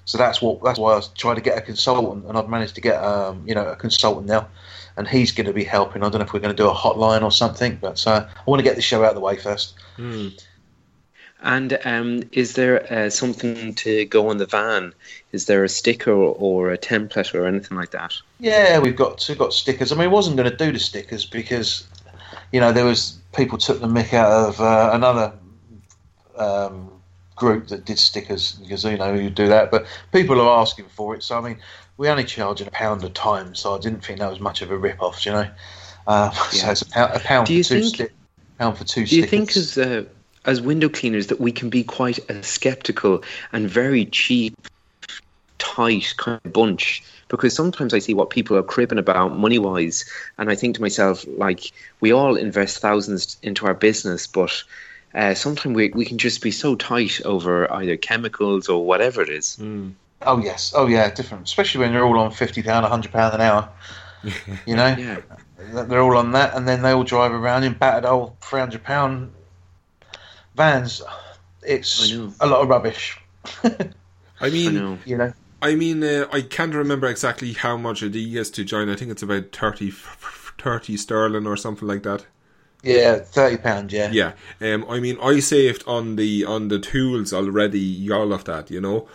So 0.05 0.17
that's 0.17 0.41
what 0.41 0.63
that's 0.63 0.79
why 0.79 0.95
I 0.95 1.01
trying 1.15 1.35
to 1.35 1.41
get 1.41 1.55
a 1.55 1.61
consultant, 1.61 2.25
and 2.25 2.35
I've 2.35 2.49
managed 2.49 2.73
to 2.75 2.81
get 2.81 2.95
um, 3.03 3.43
you 3.45 3.53
know 3.53 3.67
a 3.67 3.75
consultant 3.75 4.25
now, 4.25 4.47
and 4.97 5.07
he's 5.07 5.31
going 5.31 5.47
to 5.47 5.53
be 5.53 5.63
helping. 5.63 6.03
I 6.03 6.09
don't 6.09 6.19
know 6.19 6.25
if 6.25 6.33
we're 6.33 6.39
going 6.39 6.55
to 6.55 6.63
do 6.63 6.69
a 6.69 6.73
hotline 6.73 7.23
or 7.23 7.31
something, 7.31 7.77
but 7.81 8.05
uh, 8.07 8.27
I 8.29 8.49
want 8.49 8.59
to 8.59 8.63
get 8.63 8.75
the 8.75 8.81
show 8.81 9.03
out 9.03 9.09
of 9.09 9.15
the 9.15 9.21
way 9.21 9.37
first. 9.37 9.75
Hmm. 9.95 10.29
and 11.41 11.77
um, 11.85 12.23
is 12.31 12.53
there 12.53 12.91
uh, 12.91 13.09
something 13.09 13.73
to 13.75 14.05
go 14.05 14.29
on 14.29 14.37
the 14.37 14.45
van 14.45 14.93
is 15.31 15.45
there 15.45 15.63
a 15.63 15.69
sticker 15.69 16.11
or 16.11 16.71
a 16.71 16.77
template 16.77 17.33
or 17.33 17.45
anything 17.45 17.77
like 17.77 17.91
that 17.91 18.13
Yeah, 18.39 18.79
we've 18.79 18.95
got 18.95 19.25
we've 19.29 19.37
got 19.37 19.53
stickers. 19.53 19.91
I 19.91 19.95
mean, 19.95 20.05
I 20.05 20.07
wasn't 20.07 20.37
going 20.37 20.49
to 20.49 20.57
do 20.57 20.71
the 20.71 20.79
stickers 20.79 21.25
because 21.25 21.87
you 22.51 22.59
know 22.59 22.71
there 22.71 22.85
was 22.85 23.17
people 23.33 23.57
took 23.57 23.79
the 23.79 23.87
mick 23.87 24.13
out 24.13 24.49
of 24.49 24.59
uh, 24.59 24.89
another 24.93 25.33
um, 26.37 26.91
group 27.35 27.67
that 27.67 27.85
did 27.85 27.99
stickers 27.99 28.53
because 28.53 28.83
you 28.83 28.97
know 28.97 29.13
you 29.13 29.29
do 29.29 29.47
that, 29.47 29.71
but 29.71 29.85
people 30.11 30.39
are 30.41 30.59
asking 30.61 30.85
for 30.89 31.15
it. 31.15 31.23
So 31.23 31.37
I 31.37 31.41
mean, 31.41 31.57
we 31.97 32.09
only 32.09 32.23
charge 32.23 32.61
a 32.61 32.69
pound 32.71 33.03
a 33.03 33.09
time, 33.09 33.55
so 33.55 33.75
I 33.75 33.79
didn't 33.79 34.03
think 34.03 34.19
that 34.19 34.29
was 34.29 34.39
much 34.39 34.61
of 34.61 34.71
a 34.71 34.77
rip 34.77 35.01
off, 35.01 35.25
you 35.25 35.31
know. 35.31 35.47
Uh, 36.07 36.29
So 36.51 36.69
it's 36.71 36.81
a 36.81 36.89
pound, 36.89 37.15
a 37.15 37.19
pound 37.19 37.47
for 37.47 37.53
two 37.53 37.63
think- 37.63 37.95
stick, 37.95 38.13
pound 38.59 38.77
for 38.77 38.83
two 38.83 39.05
do 39.05 39.15
you 39.15 39.23
stickers. 39.23 39.29
think 39.29 39.57
as 39.57 39.77
uh, 39.77 40.03
as 40.45 40.61
window 40.61 40.89
cleaners 40.89 41.27
that 41.27 41.39
we 41.39 41.51
can 41.51 41.69
be 41.69 41.83
quite 41.83 42.19
a 42.29 42.43
skeptical 42.43 43.23
and 43.51 43.69
very 43.69 44.05
cheap 44.05 44.55
tight 45.57 46.13
kind 46.17 46.39
of 46.45 46.53
bunch 46.53 47.03
because 47.27 47.55
sometimes 47.55 47.93
I 47.93 47.99
see 47.99 48.13
what 48.13 48.29
people 48.29 48.55
are 48.55 48.63
cribbing 48.63 48.99
about 48.99 49.35
money 49.35 49.57
wise, 49.57 50.05
and 50.37 50.49
I 50.51 50.55
think 50.55 50.75
to 50.75 50.81
myself, 50.81 51.25
like, 51.27 51.71
we 51.99 52.11
all 52.11 52.35
invest 52.35 52.77
thousands 52.77 53.37
into 53.41 53.65
our 53.65 53.73
business, 53.73 54.27
but 54.27 54.63
uh, 55.15 55.33
sometimes 55.33 55.75
we, 55.75 55.89
we 55.89 56.05
can 56.05 56.19
just 56.19 56.43
be 56.43 56.51
so 56.51 56.75
tight 56.75 57.19
over 57.25 57.71
either 57.73 57.97
chemicals 57.97 58.69
or 58.69 58.85
whatever 58.85 59.23
it 59.23 59.29
is. 59.29 59.55
Hmm. 59.55 59.89
Oh 60.25 60.39
yes, 60.39 60.73
oh 60.75 60.87
yeah, 60.87 61.09
different. 61.13 61.47
Especially 61.47 61.81
when 61.81 61.93
they're 61.93 62.05
all 62.05 62.19
on 62.19 62.31
fifty 62.31 62.61
pound, 62.63 62.85
hundred 62.85 63.11
pound 63.11 63.33
an 63.35 63.41
hour. 63.41 63.69
You 64.65 64.75
know, 64.75 64.95
Yeah. 64.97 65.19
they're 65.83 66.01
all 66.01 66.17
on 66.17 66.31
that, 66.31 66.55
and 66.55 66.67
then 66.67 66.81
they 66.81 66.91
all 66.91 67.03
drive 67.03 67.31
around 67.31 67.63
in 67.63 67.73
battered 67.73 68.05
old 68.05 68.35
three 68.41 68.59
hundred 68.59 68.83
pound 68.83 69.31
vans. 70.55 71.01
It's 71.61 72.11
a 72.39 72.45
lot 72.47 72.61
of 72.61 72.67
rubbish. 72.69 73.19
I 73.63 73.89
I 74.41 74.49
mean, 74.49 74.73
know. 74.75 74.97
You 75.05 75.17
know, 75.17 75.33
I 75.61 75.75
mean, 75.75 76.03
uh, 76.03 76.25
I 76.31 76.41
can't 76.41 76.73
remember 76.73 77.07
exactly 77.07 77.53
how 77.53 77.77
much 77.77 78.03
it 78.03 78.15
is 78.15 78.51
to 78.51 78.63
join. 78.63 78.89
I 78.89 78.95
think 78.95 79.11
it's 79.11 79.23
about 79.23 79.51
30, 79.55 79.91
30 79.91 80.97
sterling 80.97 81.47
or 81.47 81.55
something 81.57 81.87
like 81.87 82.03
that. 82.03 82.25
yeah, 82.83 83.17
thirty 83.19 83.57
pound. 83.57 83.91
Yeah, 83.91 84.11
Yeah. 84.11 84.33
Um. 84.61 84.85
I 84.89 84.99
mean, 84.99 85.17
I 85.21 85.39
saved 85.39 85.83
on 85.87 86.15
the 86.15 86.45
on 86.45 86.67
the 86.69 86.79
tools 86.79 87.33
already. 87.33 87.79
Y'all 87.79 88.33
of 88.33 88.43
that, 88.45 88.69
you 88.71 88.81
know, 88.81 89.07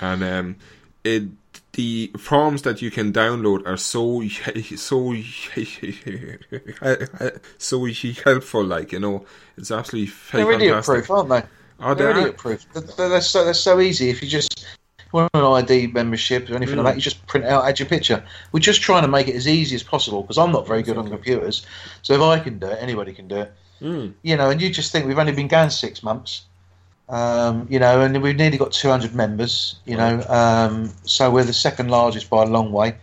and 0.00 0.22
um, 0.22 0.56
it 1.04 1.24
the 1.72 2.10
forms 2.18 2.62
that 2.62 2.80
you 2.80 2.90
can 2.90 3.12
download 3.12 3.66
are 3.66 3.76
so 3.76 4.22
so 4.76 5.14
so 7.58 7.86
helpful. 8.24 8.64
Like 8.64 8.92
you 8.92 9.00
know, 9.00 9.26
it's 9.56 9.70
absolutely 9.70 10.12
they're 10.32 10.52
idiot 10.52 10.84
proof, 10.84 11.10
aren't 11.10 11.28
they? 11.28 11.42
Oh, 11.80 11.94
they're 11.94 12.14
they 12.14 12.20
idiot 12.20 12.38
proof. 12.38 12.66
They're, 12.72 12.82
they're, 12.82 13.08
they're 13.10 13.20
so 13.20 13.44
they're 13.44 13.54
so 13.54 13.80
easy. 13.80 14.10
If 14.10 14.22
you 14.22 14.28
just 14.28 14.66
want 15.12 15.30
an 15.34 15.42
ID 15.42 15.88
membership 15.88 16.50
or 16.50 16.56
anything 16.56 16.76
Mm. 16.76 16.84
like 16.84 16.94
that, 16.94 16.96
you 16.96 17.02
just 17.02 17.26
print 17.26 17.46
out, 17.46 17.66
add 17.66 17.78
your 17.78 17.88
picture. 17.88 18.22
We're 18.52 18.60
just 18.60 18.82
trying 18.82 19.02
to 19.02 19.08
make 19.08 19.28
it 19.28 19.36
as 19.36 19.46
easy 19.46 19.76
as 19.76 19.82
possible 19.82 20.22
because 20.22 20.38
I'm 20.38 20.52
not 20.52 20.66
very 20.66 20.82
good 20.82 20.98
on 20.98 21.08
computers. 21.08 21.64
So 22.02 22.14
if 22.14 22.20
I 22.20 22.38
can 22.38 22.58
do 22.58 22.66
it, 22.66 22.78
anybody 22.80 23.12
can 23.12 23.28
do 23.28 23.42
it. 23.42 23.52
Mm. 23.80 24.14
You 24.22 24.36
know, 24.36 24.50
and 24.50 24.60
you 24.60 24.70
just 24.70 24.92
think 24.92 25.06
we've 25.06 25.18
only 25.18 25.32
been 25.32 25.48
going 25.48 25.70
six 25.70 26.02
months. 26.02 26.44
Um, 27.08 27.66
you 27.70 27.78
know, 27.78 28.00
and 28.00 28.20
we've 28.20 28.36
nearly 28.36 28.58
got 28.58 28.72
200 28.72 29.14
members. 29.14 29.76
You 29.84 29.96
know, 29.96 30.24
um, 30.28 30.92
so 31.04 31.30
we're 31.30 31.44
the 31.44 31.52
second 31.52 31.90
largest 31.90 32.28
by 32.30 32.42
a 32.42 32.46
long 32.46 32.72
way. 32.72 32.96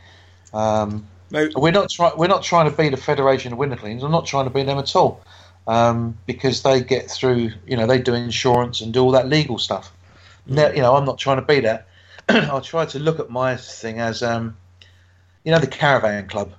Um, 0.53 1.07
Now, 1.31 1.47
we're 1.55 1.71
not 1.71 1.89
trying. 1.89 2.17
We're 2.17 2.27
not 2.27 2.43
trying 2.43 2.69
to 2.69 2.75
be 2.75 2.89
the 2.89 2.97
Federation 2.97 3.53
of 3.53 3.59
Window 3.59 3.75
Cleaners. 3.77 4.03
I'm 4.03 4.11
not 4.11 4.25
trying 4.25 4.45
to 4.45 4.51
be 4.51 4.63
them 4.63 4.77
at 4.77 4.95
all, 4.95 5.21
um, 5.67 6.17
because 6.25 6.61
they 6.63 6.81
get 6.83 7.09
through. 7.09 7.51
You 7.65 7.77
know, 7.77 7.87
they 7.87 7.99
do 7.99 8.13
insurance 8.13 8.81
and 8.81 8.93
do 8.93 9.01
all 9.01 9.11
that 9.11 9.27
legal 9.27 9.57
stuff. 9.57 9.91
No, 10.45 10.69
you 10.71 10.81
know, 10.81 10.95
I'm 10.95 11.05
not 11.05 11.17
trying 11.17 11.37
to 11.37 11.45
be 11.45 11.61
that. 11.61 11.87
I 12.29 12.59
try 12.59 12.85
to 12.85 12.99
look 12.99 13.19
at 13.19 13.29
my 13.29 13.55
thing 13.55 13.99
as, 13.99 14.21
um, 14.23 14.57
you 15.43 15.51
know, 15.51 15.59
the 15.59 15.67
caravan 15.67 16.27
club. 16.27 16.53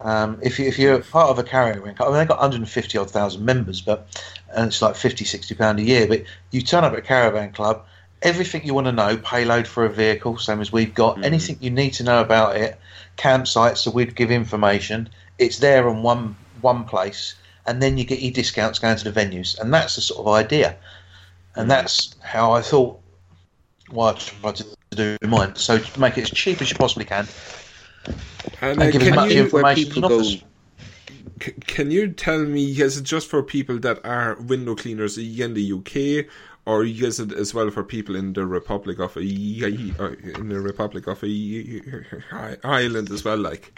Um, 0.00 0.38
if, 0.42 0.58
you, 0.58 0.66
if 0.66 0.78
you're 0.78 1.00
part 1.00 1.30
of 1.30 1.38
a 1.38 1.42
caravan 1.42 1.94
club, 1.94 2.08
I 2.08 2.12
mean, 2.12 2.18
they've 2.18 2.28
got 2.28 2.38
150 2.38 2.98
odd 2.98 3.10
thousand 3.10 3.44
members, 3.44 3.80
but 3.80 4.06
and 4.54 4.66
it's 4.68 4.82
like 4.82 4.96
50, 4.96 5.24
60 5.24 5.54
pound 5.54 5.78
a 5.78 5.82
year. 5.82 6.06
But 6.06 6.24
you 6.50 6.62
turn 6.62 6.84
up 6.84 6.92
at 6.92 6.98
a 6.98 7.02
caravan 7.02 7.52
club, 7.52 7.84
everything 8.22 8.64
you 8.64 8.74
want 8.74 8.86
to 8.86 8.92
know, 8.92 9.16
payload 9.18 9.66
for 9.66 9.84
a 9.84 9.90
vehicle, 9.90 10.38
same 10.38 10.60
as 10.60 10.72
we've 10.72 10.94
got, 10.94 11.16
Mhm. 11.16 11.24
anything 11.24 11.58
you 11.60 11.70
need 11.70 11.90
to 11.94 12.02
know 12.04 12.20
about 12.20 12.56
it, 12.56 12.78
campsites, 13.18 13.78
so 13.78 13.90
we'd 13.90 14.16
give 14.16 14.30
information. 14.30 15.08
It's 15.38 15.58
there 15.58 15.88
in 15.88 16.02
one 16.02 16.36
one 16.60 16.84
place, 16.84 17.34
and 17.66 17.82
then 17.82 17.98
you 17.98 18.04
get 18.04 18.20
your 18.20 18.32
discounts 18.32 18.78
going 18.78 18.96
to 18.96 19.10
the 19.10 19.20
venues, 19.20 19.58
and 19.58 19.74
that's 19.74 19.96
the 19.96 20.00
sort 20.00 20.20
of 20.20 20.28
idea, 20.32 20.76
and 21.56 21.70
that's 21.70 22.14
how 22.22 22.52
I 22.52 22.62
thought. 22.62 22.98
Why 23.90 24.10
I 24.10 24.12
tried 24.14 24.56
to 24.56 24.64
do 24.96 25.18
mine, 25.28 25.56
so 25.56 25.76
to 25.78 26.00
make 26.00 26.16
it 26.16 26.22
as 26.22 26.30
cheap 26.30 26.62
as 26.62 26.70
you 26.70 26.76
possibly 26.76 27.04
can, 27.04 27.28
and, 28.62 28.80
and 28.80 28.82
uh, 28.82 28.90
give 28.90 29.02
as 29.02 29.14
much 29.14 29.30
you 29.30 29.42
information 29.42 29.82
as 29.82 29.88
people 29.88 30.04
it 30.04 30.08
go 30.08 30.16
offers. 30.16 30.42
C- 31.42 31.52
can 31.66 31.90
you 31.90 32.12
tell 32.12 32.44
me, 32.44 32.80
is 32.80 32.96
it 32.98 33.04
just 33.04 33.28
for 33.28 33.42
people 33.42 33.78
that 33.80 34.04
are 34.04 34.36
window 34.40 34.74
cleaners 34.74 35.18
in 35.18 35.54
the 35.54 35.62
UK, 35.62 36.28
or 36.66 36.84
is 36.84 37.20
it 37.20 37.32
as 37.32 37.52
well 37.54 37.70
for 37.70 37.84
people 37.84 38.16
in 38.16 38.32
the 38.32 38.46
Republic 38.46 38.98
of 38.98 39.16
in 39.16 40.48
the 40.48 40.60
Republic 40.60 41.06
of 41.06 41.22
Ireland 42.64 43.10
as 43.10 43.24
well? 43.24 43.38
Like, 43.38 43.72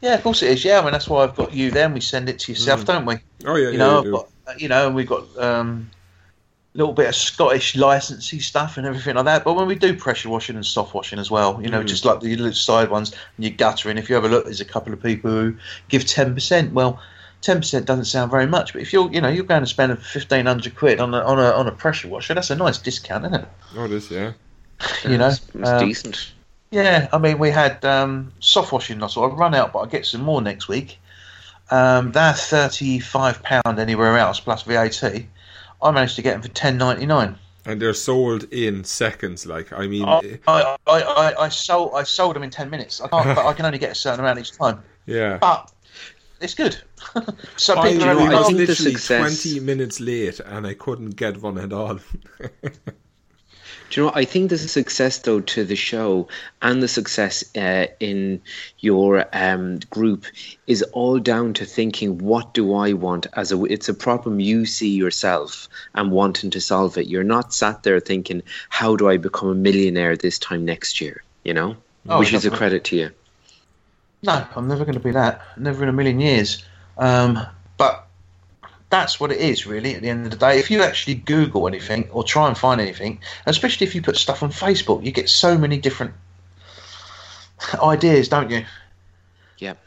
Yeah, 0.00 0.14
of 0.14 0.22
course 0.22 0.42
it 0.42 0.50
is. 0.50 0.64
Yeah, 0.64 0.80
I 0.80 0.82
mean 0.82 0.92
that's 0.92 1.08
why 1.08 1.24
I've 1.24 1.34
got 1.36 1.52
you. 1.52 1.70
Then 1.70 1.94
we 1.94 2.00
send 2.00 2.28
it 2.28 2.38
to 2.40 2.52
yourself, 2.52 2.84
don't 2.84 3.06
we? 3.06 3.16
oh 3.46 3.56
yeah, 3.56 3.70
you 3.70 3.78
yeah, 3.78 3.78
know, 3.78 3.98
you 3.98 4.00
I've 4.02 4.10
do. 4.10 4.24
got 4.46 4.60
you 4.60 4.68
know, 4.68 4.86
and 4.86 4.94
we've 4.94 5.06
got 5.08 5.36
um, 5.38 5.90
little 6.74 6.92
bit 6.92 7.08
of 7.08 7.14
Scottish 7.14 7.76
licensing 7.76 8.40
stuff 8.40 8.76
and 8.76 8.86
everything 8.86 9.14
like 9.14 9.24
that. 9.26 9.44
But 9.44 9.54
when 9.54 9.66
we 9.66 9.76
do 9.76 9.96
pressure 9.96 10.28
washing 10.28 10.56
and 10.56 10.66
soft 10.66 10.92
washing 10.92 11.18
as 11.18 11.30
well, 11.30 11.60
you 11.62 11.68
know, 11.68 11.82
Mm. 11.82 11.86
just 11.86 12.04
like 12.04 12.20
the 12.20 12.34
little 12.36 12.52
side 12.52 12.90
ones 12.90 13.12
and 13.36 13.44
your 13.44 13.54
guttering. 13.54 13.96
If 13.96 14.08
you 14.08 14.14
have 14.16 14.24
a 14.24 14.28
look, 14.28 14.44
there's 14.44 14.60
a 14.60 14.64
couple 14.64 14.92
of 14.92 15.02
people 15.02 15.30
who 15.30 15.56
give 15.88 16.04
ten 16.06 16.34
percent. 16.34 16.72
Well. 16.72 17.00
Ten 17.42 17.58
percent 17.58 17.84
doesn't 17.84 18.06
sound 18.06 18.30
very 18.30 18.46
much, 18.46 18.72
but 18.72 18.80
if 18.80 18.90
you're, 18.90 19.12
you 19.12 19.20
know, 19.20 19.28
you're 19.28 19.44
going 19.44 19.60
to 19.60 19.66
spend 19.66 19.98
fifteen 19.98 20.46
hundred 20.46 20.76
quid 20.76 20.98
on 20.98 21.12
a 21.12 21.18
on 21.18 21.38
a 21.38 21.50
on 21.50 21.66
a 21.66 21.72
pressure 21.72 22.08
washer, 22.08 22.32
that's 22.32 22.48
a 22.48 22.56
nice 22.56 22.78
discount, 22.78 23.26
isn't 23.26 23.34
it? 23.42 23.48
oh, 23.76 23.86
this, 23.86 24.10
yeah. 24.10 24.32
You 25.04 25.18
know, 25.18 25.26
it's, 25.28 25.42
it's 25.54 25.68
um, 25.68 25.86
decent. 25.86 26.32
Yeah, 26.70 27.06
I 27.12 27.18
mean, 27.18 27.38
we 27.38 27.50
had 27.50 27.84
um, 27.84 28.32
soft 28.40 28.72
washing 28.72 28.96
nozzle. 28.96 29.24
I've 29.30 29.38
run 29.38 29.54
out, 29.54 29.74
but 29.74 29.80
I'll 29.80 29.86
get 29.86 30.06
some 30.06 30.22
more 30.22 30.40
next 30.40 30.68
week. 30.68 30.98
Um, 31.70 32.12
they're 32.12 32.32
thirty-five 32.32 33.42
pound 33.42 33.78
anywhere 33.78 34.16
else 34.16 34.40
plus 34.40 34.62
VAT. 34.62 35.02
I 35.84 35.90
managed 35.92 36.16
to 36.16 36.22
get 36.22 36.32
them 36.32 36.42
for 36.42 36.48
ten 36.48 36.76
ninety-nine. 36.78 37.38
And 37.66 37.80
they're 37.80 37.94
sold 37.94 38.44
in 38.52 38.84
seconds. 38.84 39.46
Like, 39.46 39.72
I 39.72 39.86
mean, 39.86 40.04
I, 40.04 40.18
eh. 40.18 40.36
I, 40.46 40.76
I, 40.86 41.00
I, 41.00 41.44
I 41.44 41.48
sold 41.48 41.92
I 41.94 42.02
sold 42.02 42.34
them 42.36 42.42
in 42.42 42.50
ten 42.50 42.68
minutes. 42.70 43.00
I 43.00 43.08
can't, 43.08 43.36
but 43.36 43.46
I 43.46 43.52
can 43.52 43.64
only 43.66 43.78
get 43.78 43.92
a 43.92 43.94
certain 43.94 44.20
amount 44.20 44.38
each 44.38 44.52
time. 44.58 44.82
yeah. 45.06 45.38
But 45.38 45.70
it's 46.40 46.54
good. 46.54 46.76
so 47.56 47.78
I, 47.78 47.92
people 47.92 48.04
you 48.06 48.10
are 48.10 48.14
know, 48.14 48.20
I 48.20 48.34
I 48.34 48.38
was 48.38 48.46
fun. 48.48 48.56
think 48.56 48.68
the 48.68 48.82
literally 48.84 48.94
20 48.94 49.60
minutes 49.60 50.00
late 50.00 50.40
and 50.40 50.66
I 50.66 50.74
couldn't 50.74 51.10
get 51.10 51.40
one 51.40 51.58
at 51.58 51.72
all. 51.72 51.98
Do 53.94 54.00
you 54.00 54.06
know? 54.08 54.12
I 54.12 54.24
think 54.24 54.50
the 54.50 54.58
success 54.58 55.18
though 55.18 55.38
to 55.38 55.64
the 55.64 55.76
show 55.76 56.26
and 56.60 56.82
the 56.82 56.88
success 56.88 57.44
uh, 57.56 57.86
in 58.00 58.42
your 58.80 59.24
um, 59.32 59.78
group 59.88 60.26
is 60.66 60.82
all 60.82 61.20
down 61.20 61.54
to 61.54 61.64
thinking, 61.64 62.18
what 62.18 62.54
do 62.54 62.74
I 62.74 62.92
want? 62.94 63.28
As 63.34 63.52
a, 63.52 63.64
it's 63.66 63.88
a 63.88 63.94
problem 63.94 64.40
you 64.40 64.66
see 64.66 64.90
yourself 64.90 65.68
and 65.94 66.10
wanting 66.10 66.50
to 66.50 66.60
solve 66.60 66.98
it. 66.98 67.06
You're 67.06 67.22
not 67.22 67.54
sat 67.54 67.84
there 67.84 68.00
thinking, 68.00 68.42
how 68.68 68.96
do 68.96 69.08
I 69.08 69.16
become 69.16 69.50
a 69.50 69.54
millionaire 69.54 70.16
this 70.16 70.40
time 70.40 70.64
next 70.64 71.00
year? 71.00 71.22
You 71.44 71.54
know, 71.54 71.76
Oh, 72.08 72.18
which 72.18 72.32
is 72.32 72.44
a 72.44 72.50
credit 72.50 72.82
to 72.84 72.96
you. 72.96 73.10
No, 74.24 74.44
I'm 74.56 74.66
never 74.66 74.84
going 74.84 74.98
to 74.98 75.04
be 75.04 75.12
that. 75.12 75.40
Never 75.56 75.84
in 75.84 75.88
a 75.88 75.92
million 75.92 76.18
years. 76.18 76.64
Um, 76.98 77.38
but 77.76 78.08
that's 78.94 79.18
what 79.18 79.32
it 79.32 79.40
is, 79.40 79.66
really, 79.66 79.94
at 79.96 80.02
the 80.02 80.08
end 80.08 80.24
of 80.26 80.30
the 80.30 80.36
day. 80.46 80.58
If 80.60 80.70
you 80.70 80.80
actually 80.82 81.16
Google 81.16 81.66
anything 81.66 82.08
or 82.12 82.22
try 82.22 82.46
and 82.46 82.56
find 82.56 82.80
anything, 82.80 83.18
especially 83.46 83.86
if 83.88 83.94
you 83.94 84.02
put 84.02 84.16
stuff 84.16 84.42
on 84.44 84.50
Facebook, 84.50 85.04
you 85.04 85.10
get 85.10 85.28
so 85.28 85.58
many 85.58 85.78
different 85.78 86.12
ideas, 87.82 88.28
don't 88.28 88.50
you? 88.50 88.64
Yep, 89.58 89.78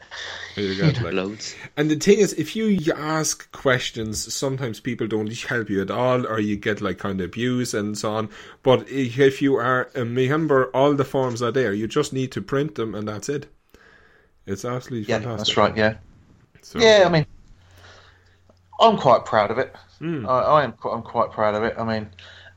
You 0.56 0.74
got, 0.76 1.02
like- 1.02 1.12
loads. 1.14 1.54
And 1.76 1.90
the 1.90 1.96
thing 1.96 2.18
is, 2.18 2.32
if 2.34 2.56
you 2.56 2.78
ask 2.96 3.50
questions, 3.52 4.32
sometimes 4.34 4.80
people 4.80 5.06
don't 5.06 5.32
help 5.42 5.70
you 5.70 5.80
at 5.82 5.90
all, 5.90 6.26
or 6.26 6.40
you 6.40 6.56
get 6.56 6.80
like 6.80 6.98
kind 6.98 7.20
of 7.20 7.26
abuse 7.26 7.74
and 7.74 7.96
so 7.96 8.12
on. 8.12 8.28
But 8.62 8.88
if 8.90 9.40
you 9.40 9.56
are 9.56 9.90
a 9.94 10.04
member, 10.04 10.66
all 10.74 10.94
the 10.94 11.04
forms 11.04 11.40
are 11.42 11.52
there. 11.52 11.72
You 11.72 11.86
just 11.86 12.12
need 12.12 12.32
to 12.32 12.42
print 12.42 12.74
them, 12.74 12.94
and 12.94 13.06
that's 13.08 13.28
it. 13.28 13.46
It's 14.46 14.64
absolutely 14.64 15.08
Yeah, 15.08 15.20
fantastic. 15.20 15.38
that's 15.38 15.56
right, 15.56 15.76
yeah. 15.76 15.94
So, 16.62 16.78
Yeah, 16.80 17.04
I 17.06 17.10
mean, 17.10 17.26
I'm 18.80 18.96
quite 18.96 19.24
proud 19.24 19.50
of 19.50 19.58
it. 19.58 19.74
Mm. 20.00 20.28
I, 20.28 20.42
I 20.42 20.64
am. 20.64 20.72
Quite, 20.72 20.94
I'm 20.94 21.02
quite 21.02 21.32
proud 21.32 21.54
of 21.54 21.64
it. 21.64 21.74
I 21.78 21.84
mean, 21.84 22.08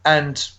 and 0.05 0.49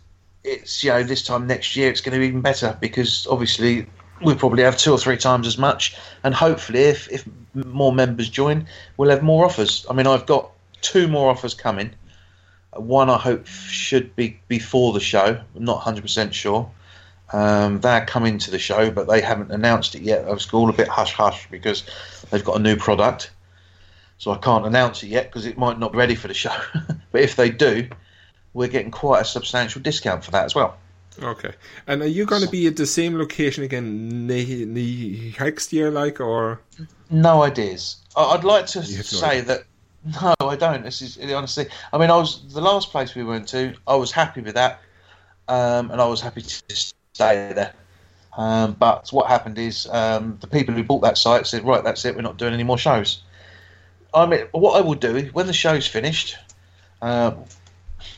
it's 0.45 0.83
you 0.83 0.91
know 0.91 1.03
this 1.03 1.23
time 1.23 1.47
next 1.47 1.77
year 1.77 1.91
it's 1.91 2.01
going 2.01 2.15
to 2.15 2.19
be 2.19 2.27
even 2.27 2.41
better 2.41 2.77
because 2.81 3.27
obviously 3.31 3.87
we'll 4.21 4.37
probably 4.37 4.63
have 4.63 4.77
two 4.77 4.93
or 4.93 4.99
three 4.99 5.17
times 5.17 5.47
as 5.47 5.59
much, 5.59 5.97
and 6.25 6.35
hopefully 6.35 6.81
if 6.81 7.11
if 7.11 7.25
more 7.55 7.93
members 7.93 8.29
join, 8.29 8.67
we'll 8.97 9.11
have 9.11 9.23
more 9.23 9.45
offers. 9.45 9.87
I 9.89 9.93
mean, 9.93 10.07
I've 10.07 10.27
got 10.27 10.51
two 10.81 11.09
more 11.09 11.31
offers 11.31 11.55
coming. 11.55 11.91
One 12.75 13.11
I 13.11 13.19
hope 13.19 13.47
should 13.47 14.17
be 14.17 14.41
before 14.49 14.93
the 14.93 15.01
show. 15.01 15.41
I'm 15.55 15.65
not 15.65 15.77
100 15.77 16.03
percent 16.03 16.35
sure. 16.35 16.71
Um, 17.33 17.81
they're 17.81 18.05
coming 18.05 18.39
to 18.39 18.51
the 18.51 18.59
show, 18.59 18.91
but 18.91 19.09
they 19.09 19.21
haven't 19.21 19.51
announced 19.51 19.95
it 19.95 20.03
yet. 20.03 20.27
I 20.27 20.31
was 20.33 20.53
all 20.53 20.69
a 20.69 20.73
bit 20.73 20.89
hush 20.89 21.13
hush 21.13 21.49
because 21.51 21.85
they've 22.31 22.45
got 22.45 22.57
a 22.57 22.63
new 22.63 22.77
product, 22.77 23.31
so 24.23 24.31
I 24.31 24.39
can't 24.39 24.65
announce 24.65 25.03
it 25.03 25.09
yet 25.09 25.25
because 25.25 25.47
it 25.47 25.59
might 25.59 25.81
not 25.81 25.91
be 25.91 25.99
ready 25.99 26.15
for 26.15 26.29
the 26.29 26.35
show. 26.35 26.55
but 27.11 27.21
if 27.21 27.35
they 27.35 27.51
do, 27.51 27.89
we're 28.55 28.69
getting 28.69 28.93
quite 28.93 29.23
a 29.23 29.25
substantial 29.25 29.83
discount 29.83 30.23
for 30.23 30.31
that 30.31 30.45
as 30.45 30.55
well. 30.55 30.77
Okay. 31.21 31.51
And 31.89 32.03
are 32.03 32.07
you 32.07 32.25
going 32.25 32.45
to 32.45 32.49
be 32.49 32.69
at 32.69 32.77
the 32.77 32.87
same 32.87 33.19
location 33.19 33.65
again 33.65 34.29
ne- 34.29 34.65
ne- 34.65 35.35
next 35.41 35.73
year, 35.73 35.91
like, 35.91 36.21
or? 36.21 36.61
No 37.11 37.43
ideas. 37.43 37.97
I'd 38.17 38.45
like 38.45 38.67
to 38.67 38.79
no 38.79 38.85
say 38.85 39.41
that. 39.41 39.65
No, 40.05 40.37
I 40.39 40.55
don't. 40.55 40.85
This 40.85 41.03
is 41.03 41.19
honestly. 41.33 41.67
I 41.93 41.99
mean, 41.99 42.11
I 42.11 42.17
was 42.17 42.45
the 42.55 42.61
last 42.61 42.93
place 42.93 43.17
we 43.17 43.25
went 43.25 43.49
to. 43.49 43.75
I 43.89 43.97
was 43.97 44.13
happy 44.13 44.41
with 44.41 44.55
that, 44.55 44.83
um, 45.49 45.91
and 45.91 46.01
I 46.01 46.07
was 46.07 46.21
happy 46.21 46.43
to 46.43 46.63
stay 46.69 47.53
there. 47.55 47.75
Um, 48.37 48.77
but 48.79 49.09
what 49.11 49.27
happened 49.27 49.59
is 49.59 49.89
um, 49.91 50.39
the 50.41 50.47
people 50.47 50.75
who 50.75 50.85
bought 50.85 51.03
that 51.03 51.19
site 51.19 51.49
said, 51.49 51.65
"Right, 51.65 51.83
that's 51.83 52.05
it. 52.05 52.15
We're 52.15 52.23
not 52.23 52.37
doing 52.37 52.55
any 52.55 52.63
more 52.63 52.79
shows." 52.79 53.23
I 54.15 54.27
mean, 54.27 54.47
what 54.53 54.77
I 54.77 54.81
will 54.81 54.95
do 54.95 55.17
is 55.17 55.33
when 55.33 55.47
the 55.47 55.53
show's 55.53 55.87
finished, 55.87 56.37
uh, 57.01 57.33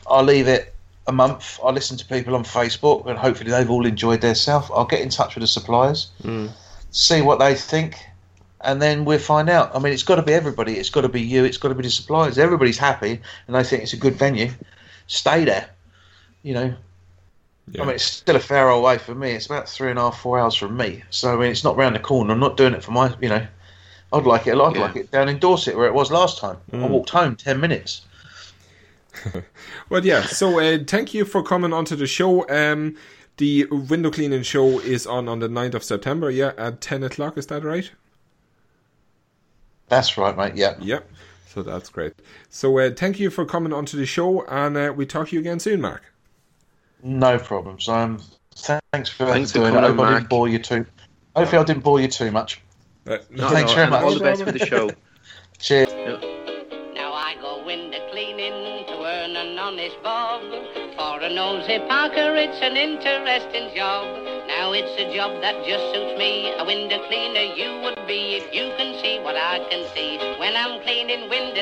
I'll 0.07 0.23
leave 0.23 0.47
it 0.47 0.73
a 1.07 1.11
month. 1.11 1.59
I'll 1.63 1.73
listen 1.73 1.97
to 1.97 2.05
people 2.05 2.35
on 2.35 2.43
Facebook, 2.43 3.05
and 3.07 3.17
hopefully 3.17 3.51
they've 3.51 3.69
all 3.69 3.85
enjoyed 3.85 4.21
their 4.21 4.35
self. 4.35 4.69
I'll 4.71 4.85
get 4.85 5.01
in 5.01 5.09
touch 5.09 5.35
with 5.35 5.41
the 5.41 5.47
suppliers, 5.47 6.07
see 6.91 7.21
what 7.21 7.39
they 7.39 7.55
think, 7.55 7.97
and 8.61 8.81
then 8.81 9.05
we'll 9.05 9.19
find 9.19 9.49
out. 9.49 9.75
I 9.75 9.79
mean, 9.79 9.93
it's 9.93 10.03
got 10.03 10.15
to 10.15 10.21
be 10.23 10.33
everybody. 10.33 10.73
It's 10.77 10.89
got 10.89 11.01
to 11.01 11.09
be 11.09 11.21
you. 11.21 11.45
It's 11.45 11.57
got 11.57 11.69
to 11.69 11.75
be 11.75 11.83
the 11.83 11.89
suppliers. 11.89 12.37
Everybody's 12.37 12.77
happy, 12.77 13.21
and 13.47 13.55
they 13.55 13.63
think 13.63 13.83
it's 13.83 13.93
a 13.93 13.97
good 13.97 14.15
venue. 14.15 14.51
Stay 15.07 15.45
there. 15.45 15.69
You 16.43 16.53
know, 16.55 16.75
Yeah. 17.71 17.81
I 17.81 17.85
mean, 17.85 17.95
it's 17.95 18.03
still 18.03 18.35
a 18.35 18.39
fair 18.39 18.69
old 18.69 18.83
way 18.83 18.97
for 18.97 19.15
me. 19.15 19.31
It's 19.31 19.45
about 19.45 19.67
three 19.69 19.89
and 19.89 19.97
a 19.97 20.03
half, 20.03 20.19
four 20.19 20.39
hours 20.39 20.55
from 20.55 20.75
me. 20.77 21.03
So 21.09 21.33
I 21.33 21.35
mean, 21.37 21.51
it's 21.51 21.63
not 21.63 21.77
round 21.77 21.95
the 21.95 21.99
corner. 21.99 22.33
I'm 22.33 22.39
not 22.39 22.57
doing 22.57 22.73
it 22.73 22.83
for 22.83 22.91
my, 22.91 23.15
you 23.21 23.29
know. 23.29 23.45
I'd 24.13 24.23
like 24.25 24.47
it. 24.47 24.55
I'd 24.55 24.75
Yeah. 24.75 24.81
like 24.81 24.95
it 24.95 25.11
down 25.11 25.27
in 25.29 25.39
Dorset 25.39 25.75
where 25.75 25.87
it 25.87 25.93
was 25.93 26.11
last 26.11 26.37
time. 26.37 26.57
I 26.71 26.85
walked 26.87 27.09
home 27.09 27.35
ten 27.35 27.59
minutes. 27.59 28.01
Well, 29.89 30.03
yeah. 30.05 30.23
So, 30.23 30.59
uh, 30.59 30.79
thank 30.85 31.13
you 31.13 31.25
for 31.25 31.43
coming 31.43 31.71
onto 31.71 31.95
the 31.95 32.07
show. 32.07 32.47
Um, 32.49 32.97
the 33.37 33.65
window 33.65 34.09
cleaning 34.09 34.41
show 34.43 34.79
is 34.79 35.05
on 35.05 35.27
on 35.29 35.39
the 35.39 35.47
9th 35.47 35.75
of 35.75 35.83
September. 35.83 36.29
Yeah, 36.31 36.53
at 36.57 36.81
ten 36.81 37.03
o'clock. 37.03 37.37
Is 37.37 37.47
that 37.47 37.63
right? 37.63 37.89
That's 39.87 40.17
right, 40.17 40.35
mate. 40.35 40.55
Yeah. 40.55 40.75
Yep. 40.79 41.09
So 41.47 41.61
that's 41.63 41.89
great. 41.89 42.13
So, 42.49 42.77
uh, 42.79 42.89
thank 42.95 43.19
you 43.19 43.29
for 43.29 43.45
coming 43.45 43.71
onto 43.73 43.95
the 43.97 44.05
show, 44.05 44.43
and 44.45 44.75
uh, 44.75 44.93
we 44.95 45.05
talk 45.05 45.29
to 45.29 45.35
you 45.35 45.39
again 45.39 45.59
soon, 45.59 45.81
Mark. 45.81 46.01
No 47.03 47.37
problems. 47.37 47.87
Um, 47.87 48.19
thanks 48.55 49.09
for 49.09 49.25
Thanks 49.27 49.51
for 49.51 49.59
doing 49.59 49.73
it. 49.73 49.77
I 49.77 49.81
coming 49.81 49.97
hope 49.97 50.05
on, 50.07 50.13
I 50.13 50.17
didn't 50.17 50.29
bore 50.29 50.47
you 50.49 50.59
too. 50.59 50.85
Hopefully, 51.35 51.59
I 51.61 51.63
didn't 51.63 51.83
bore 51.83 51.99
you 51.99 52.07
too 52.07 52.31
much. 52.31 52.59
No, 53.05 53.19
Thanks 53.49 53.71
no, 53.71 53.75
very 53.75 53.89
much. 53.91 54.03
All 54.03 54.13
the 54.15 54.19
best 54.19 54.43
for 54.43 54.51
the 54.51 54.65
show. 54.65 54.89
Cheers. 55.59 55.93
Now 56.95 57.13
I 57.13 57.35
go 57.39 57.63
window 57.63 58.01
cleaning 58.09 58.85
to 58.87 58.93
earn 59.05 59.35
an 59.35 59.59
honest 59.59 60.01
bob. 60.01 60.41
For 60.97 61.21
a 61.21 61.29
nosy 61.29 61.79
Parker, 61.87 62.33
it's 62.35 62.59
an 62.63 62.75
interesting 62.75 63.75
job. 63.75 64.09
Now 64.47 64.73
it's 64.73 64.89
a 64.97 65.13
job 65.15 65.39
that 65.41 65.53
just 65.69 65.85
suits 65.93 66.17
me. 66.17 66.51
A 66.57 66.65
window 66.65 66.97
cleaner 67.05 67.53
you 67.53 67.79
would 67.83 68.07
be 68.07 68.41
if 68.41 68.51
you 68.51 68.73
can 68.75 68.99
see 69.03 69.19
what 69.21 69.35
I 69.35 69.59
can 69.69 69.85
see 69.93 70.17
when 70.39 70.57
I'm 70.57 70.81
cleaning 70.81 71.29
windows. 71.29 71.55